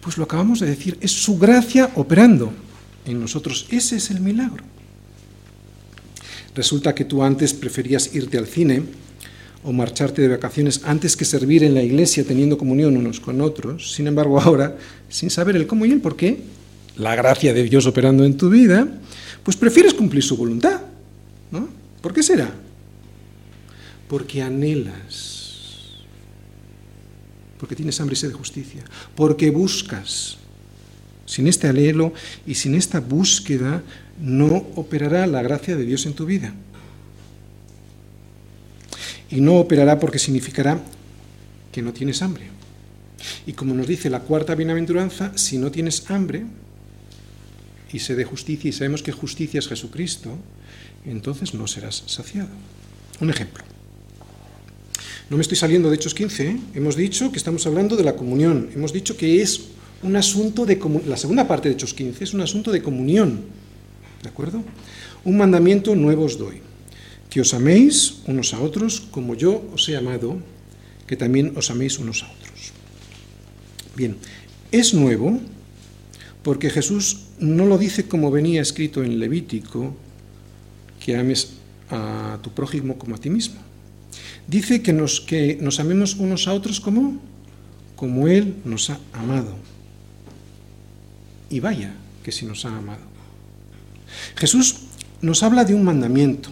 [0.00, 2.52] Pues lo acabamos de decir, es su gracia operando
[3.04, 3.66] en nosotros.
[3.70, 4.64] Ese es el milagro.
[6.54, 8.82] Resulta que tú antes preferías irte al cine
[9.62, 13.92] o marcharte de vacaciones antes que servir en la iglesia teniendo comunión unos con otros.
[13.92, 14.76] Sin embargo, ahora,
[15.08, 16.42] sin saber el cómo y el por qué,
[16.96, 18.88] la gracia de Dios operando en tu vida,
[19.42, 20.80] pues prefieres cumplir su voluntad.
[21.50, 21.68] ¿no?
[22.00, 22.50] ¿Por qué será?
[24.10, 26.02] Porque anhelas,
[27.60, 28.82] porque tienes hambre y sed de justicia,
[29.14, 30.36] porque buscas.
[31.26, 32.12] Sin este anhelo
[32.44, 33.84] y sin esta búsqueda
[34.18, 36.52] no operará la gracia de Dios en tu vida.
[39.30, 40.82] Y no operará porque significará
[41.70, 42.48] que no tienes hambre.
[43.46, 46.46] Y como nos dice la cuarta bienaventuranza, si no tienes hambre
[47.92, 50.36] y se de justicia y sabemos que justicia es Jesucristo,
[51.04, 52.50] entonces no serás saciado.
[53.20, 53.62] Un ejemplo.
[55.30, 56.60] No me estoy saliendo de Hechos 15, ¿eh?
[56.74, 59.68] hemos dicho que estamos hablando de la comunión, hemos dicho que es
[60.02, 60.76] un asunto de
[61.06, 63.44] la segunda parte de Hechos 15 es un asunto de comunión
[64.22, 64.62] ¿De acuerdo?
[65.24, 66.60] Un mandamiento nuevo os doy,
[67.32, 70.36] que os améis unos a otros como yo os he amado,
[71.06, 72.76] que también os améis unos a otros.
[73.96, 74.16] Bien,
[74.72, 75.40] es nuevo
[76.44, 79.96] porque Jesús no lo dice como venía escrito en Levítico,
[81.00, 81.56] que ames
[81.88, 83.69] a tu prójimo como a ti mismo.
[84.46, 87.20] Dice que nos, que nos amemos unos a otros como,
[87.96, 89.56] como Él nos ha amado.
[91.50, 93.02] Y vaya que si nos ha amado.
[94.36, 94.76] Jesús
[95.22, 96.50] nos habla de un mandamiento.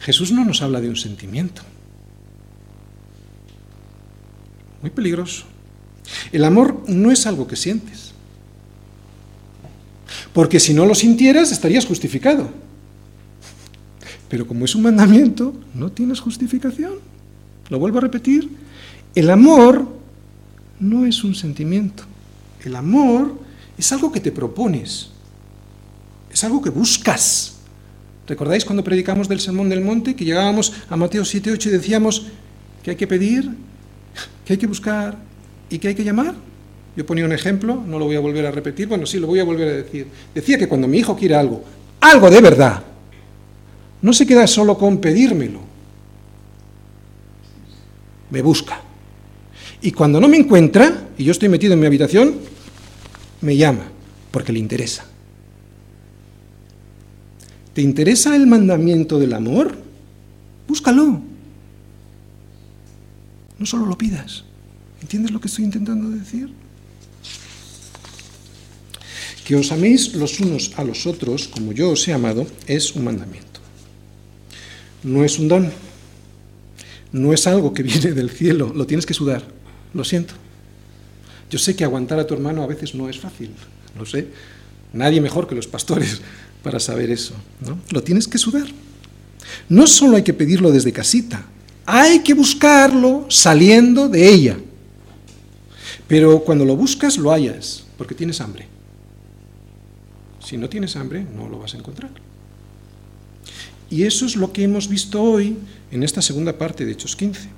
[0.00, 1.62] Jesús no nos habla de un sentimiento.
[4.80, 5.44] Muy peligroso.
[6.32, 8.12] El amor no es algo que sientes.
[10.32, 12.50] Porque si no lo sintieras estarías justificado.
[14.28, 16.94] Pero como es un mandamiento, no tienes justificación.
[17.68, 18.48] Lo vuelvo a repetir.
[19.14, 19.88] El amor
[20.80, 22.04] no es un sentimiento.
[22.64, 23.38] El amor
[23.76, 25.10] es algo que te propones.
[26.32, 27.56] Es algo que buscas.
[28.26, 32.26] ¿Recordáis cuando predicamos del Sermón del Monte que llegábamos a Mateo 7, 8 y decíamos
[32.82, 33.50] que hay que pedir,
[34.44, 35.16] que hay que buscar
[35.70, 36.34] y que hay que llamar?
[36.94, 39.38] Yo ponía un ejemplo, no lo voy a volver a repetir, bueno, sí, lo voy
[39.38, 40.08] a volver a decir.
[40.34, 41.64] Decía que cuando mi hijo quiere algo,
[42.00, 42.82] algo de verdad,
[44.02, 45.60] no se queda solo con pedírmelo,
[48.30, 48.80] me busca.
[49.80, 52.36] Y cuando no me encuentra, y yo estoy metido en mi habitación,
[53.40, 53.86] me llama,
[54.30, 55.04] porque le interesa.
[57.74, 59.76] ¿Te interesa el mandamiento del amor?
[60.66, 61.22] Búscalo.
[63.58, 64.44] No solo lo pidas.
[65.00, 66.50] ¿Entiendes lo que estoy intentando decir?
[69.44, 73.04] Que os améis los unos a los otros como yo os he amado es un
[73.04, 73.47] mandamiento.
[75.02, 75.72] No es un don.
[77.12, 78.72] No es algo que viene del cielo.
[78.74, 79.42] Lo tienes que sudar.
[79.94, 80.34] Lo siento.
[81.50, 83.50] Yo sé que aguantar a tu hermano a veces no es fácil.
[83.98, 84.28] Lo sé.
[84.92, 86.20] Nadie mejor que los pastores
[86.62, 87.34] para saber eso.
[87.60, 87.78] ¿no?
[87.90, 88.66] Lo tienes que sudar.
[89.68, 91.46] No solo hay que pedirlo desde casita,
[91.86, 94.58] hay que buscarlo saliendo de ella.
[96.06, 98.66] Pero cuando lo buscas, lo hallas, porque tienes hambre.
[100.44, 102.10] Si no tienes hambre, no lo vas a encontrar.
[103.90, 105.56] Y eso es lo que hemos visto hoy
[105.90, 107.48] en esta segunda parte de Hechos 15.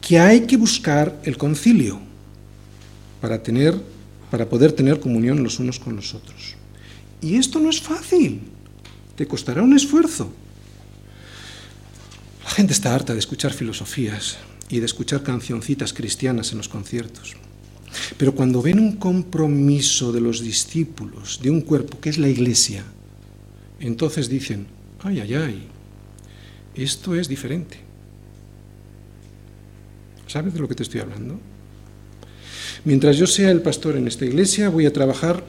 [0.00, 2.00] Que hay que buscar el concilio
[3.20, 3.80] para, tener,
[4.30, 6.56] para poder tener comunión los unos con los otros.
[7.20, 8.40] Y esto no es fácil,
[9.16, 10.32] te costará un esfuerzo.
[12.44, 17.36] La gente está harta de escuchar filosofías y de escuchar cancioncitas cristianas en los conciertos.
[18.16, 22.84] Pero cuando ven un compromiso de los discípulos de un cuerpo que es la iglesia,
[23.80, 24.66] entonces dicen,
[25.02, 25.68] ay, ay, ay,
[26.74, 27.78] esto es diferente.
[30.26, 31.38] ¿Sabes de lo que te estoy hablando?
[32.84, 35.42] Mientras yo sea el pastor en esta iglesia, voy a trabajar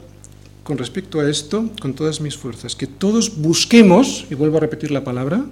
[0.64, 2.74] con respecto a esto con todas mis fuerzas.
[2.74, 5.44] Que todos busquemos, y vuelvo a repetir la palabra,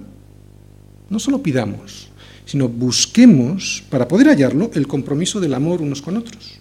[1.09, 2.09] no solo pidamos,
[2.45, 6.59] sino busquemos, para poder hallarlo, el compromiso del amor unos con otros.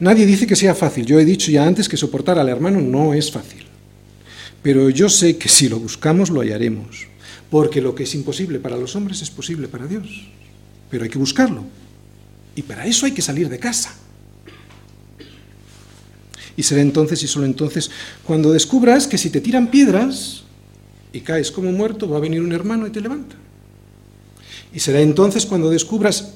[0.00, 1.06] Nadie dice que sea fácil.
[1.06, 3.64] Yo he dicho ya antes que soportar al hermano no es fácil.
[4.64, 7.06] Pero yo sé que si lo buscamos lo hallaremos.
[7.50, 10.08] Porque lo que es imposible para los hombres es posible para Dios.
[10.90, 11.64] Pero hay que buscarlo.
[12.56, 13.94] Y para eso hay que salir de casa.
[16.56, 17.90] Y será entonces y solo entonces
[18.24, 20.44] cuando descubras que si te tiran piedras
[21.12, 23.36] y caes como muerto, va a venir un hermano y te levanta.
[24.72, 26.32] Y será entonces cuando descubras,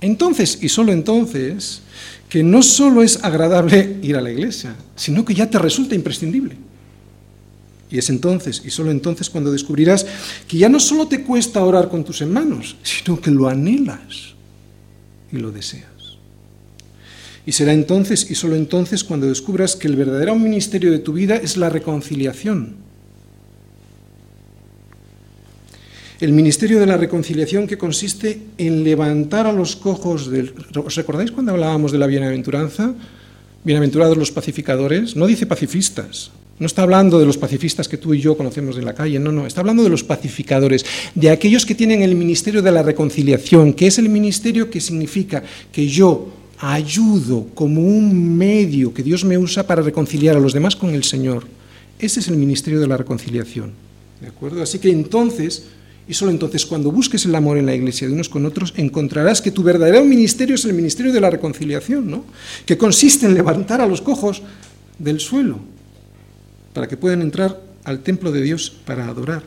[0.00, 1.82] entonces y solo entonces,
[2.28, 6.56] que no solo es agradable ir a la iglesia, sino que ya te resulta imprescindible.
[7.92, 10.06] Y es entonces y solo entonces cuando descubrirás
[10.48, 14.32] que ya no solo te cuesta orar con tus hermanos, sino que lo anhelas
[15.30, 15.84] y lo deseas.
[17.44, 21.36] Y será entonces y solo entonces cuando descubras que el verdadero ministerio de tu vida
[21.36, 22.76] es la reconciliación.
[26.18, 30.54] El ministerio de la reconciliación que consiste en levantar a los cojos del...
[30.82, 32.94] ¿Os recordáis cuando hablábamos de la bienaventuranza?
[33.64, 35.14] Bienaventurados los pacificadores.
[35.14, 36.30] No dice pacifistas.
[36.58, 39.32] No está hablando de los pacifistas que tú y yo conocemos en la calle, no,
[39.32, 40.84] no, está hablando de los pacificadores,
[41.14, 45.42] de aquellos que tienen el ministerio de la reconciliación, que es el ministerio que significa
[45.72, 46.28] que yo
[46.58, 51.02] ayudo como un medio que Dios me usa para reconciliar a los demás con el
[51.02, 51.44] Señor.
[51.98, 53.72] Ese es el ministerio de la reconciliación.
[54.20, 54.62] ¿De acuerdo?
[54.62, 55.64] Así que entonces,
[56.06, 59.42] y solo entonces, cuando busques el amor en la iglesia de unos con otros, encontrarás
[59.42, 62.24] que tu verdadero ministerio es el ministerio de la reconciliación, ¿no?
[62.64, 64.42] Que consiste en levantar a los cojos
[64.98, 65.71] del suelo
[66.72, 69.42] para que puedan entrar al templo de Dios para adorar.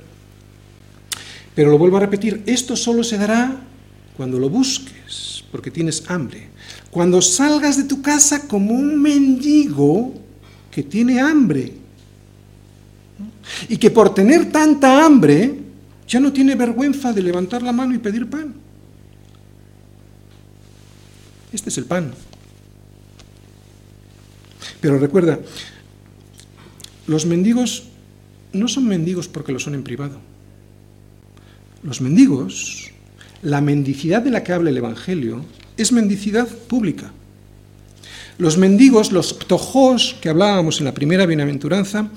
[1.56, 3.62] Pero lo vuelvo a repetir, esto solo se dará
[4.18, 6.50] cuando lo busques, porque tienes hambre.
[6.92, 10.14] Cuando salgas de tu casa como un mendigo
[10.72, 11.74] que tiene hambre
[13.70, 15.60] y que por tener tanta hambre
[16.08, 18.54] ya no tiene vergüenza de levantar la mano y pedir pan.
[21.52, 22.14] Este es el pan.
[24.82, 25.40] Pero recuerda,
[27.08, 27.84] los mendigos
[28.54, 30.20] no son mendigos porque lo son en privado.
[31.84, 32.92] Los mendigos,
[33.42, 35.46] la mendicidad de la que habla el Evangelio,
[35.78, 37.12] es mendicidad pública.
[38.38, 42.10] Los mendigos, los ptojos que hablábamos en la primera bienaventuranza,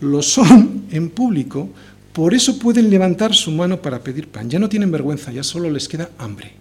[0.00, 1.68] lo son en público,
[2.12, 4.50] por eso pueden levantar su mano para pedir pan.
[4.50, 6.52] Ya no tienen vergüenza, ya solo les queda hambre.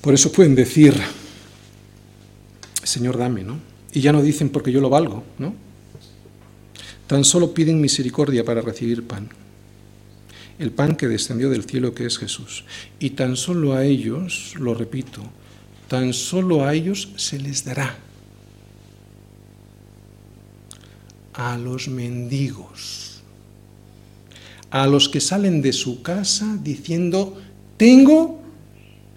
[0.00, 0.94] Por eso pueden decir,
[2.88, 3.58] Señor, dame, ¿no?
[3.92, 5.54] Y ya no dicen porque yo lo valgo, ¿no?
[7.06, 9.28] Tan solo piden misericordia para recibir pan.
[10.58, 12.64] El pan que descendió del cielo que es Jesús.
[12.98, 15.22] Y tan solo a ellos, lo repito,
[15.86, 17.98] tan solo a ellos se les dará.
[21.34, 23.20] A los mendigos.
[24.70, 27.38] A los que salen de su casa diciendo,
[27.76, 28.40] tengo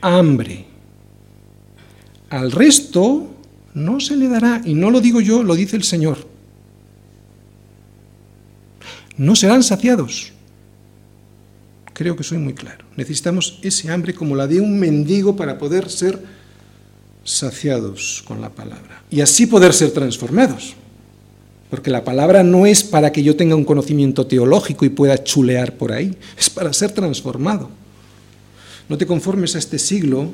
[0.02, 0.66] hambre.
[2.30, 3.38] Al resto
[3.74, 6.18] no se le dará, y no lo digo yo, lo dice el Señor.
[9.18, 10.32] No serán saciados.
[11.94, 12.86] Creo que soy muy claro.
[12.96, 16.20] Necesitamos ese hambre como la de un mendigo para poder ser
[17.24, 19.04] saciados con la palabra.
[19.10, 20.76] Y así poder ser transformados.
[21.70, 25.78] Porque la palabra no es para que yo tenga un conocimiento teológico y pueda chulear
[25.78, 27.70] por ahí, es para ser transformado.
[28.90, 30.34] No te conformes a este siglo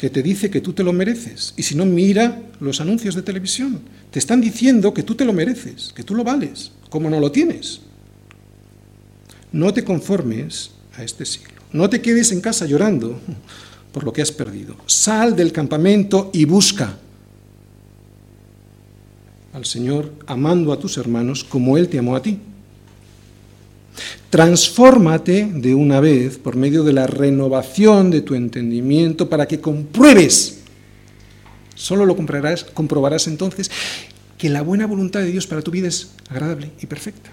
[0.00, 1.52] que te dice que tú te lo mereces.
[1.58, 3.82] Y si no, mira los anuncios de televisión.
[4.10, 7.30] Te están diciendo que tú te lo mereces, que tú lo vales, como no lo
[7.30, 7.82] tienes.
[9.52, 11.60] No te conformes a este siglo.
[11.74, 13.20] No te quedes en casa llorando
[13.92, 14.74] por lo que has perdido.
[14.86, 16.96] Sal del campamento y busca
[19.52, 22.40] al Señor amando a tus hermanos como Él te amó a ti.
[24.30, 30.60] Transfórmate de una vez por medio de la renovación de tu entendimiento para que compruebes,
[31.74, 33.70] solo lo comprobarás, entonces,
[34.38, 37.30] que la buena voluntad de Dios para tu vida es agradable y perfecta.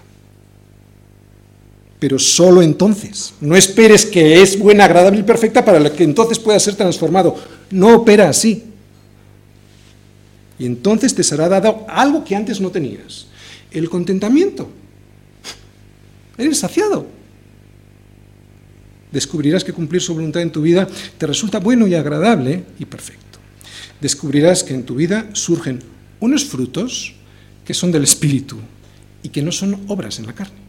[1.98, 3.34] Pero solo entonces.
[3.40, 7.36] No esperes que es buena, agradable y perfecta para que entonces pueda ser transformado.
[7.70, 8.64] No opera así.
[10.58, 13.26] Y entonces te será dado algo que antes no tenías.
[13.70, 14.68] El contentamiento.
[16.38, 17.06] Eres saciado.
[19.10, 20.86] Descubrirás que cumplir su voluntad en tu vida
[21.16, 23.38] te resulta bueno y agradable y perfecto.
[24.00, 25.80] Descubrirás que en tu vida surgen
[26.20, 27.14] unos frutos
[27.64, 28.56] que son del Espíritu
[29.22, 30.67] y que no son obras en la carne.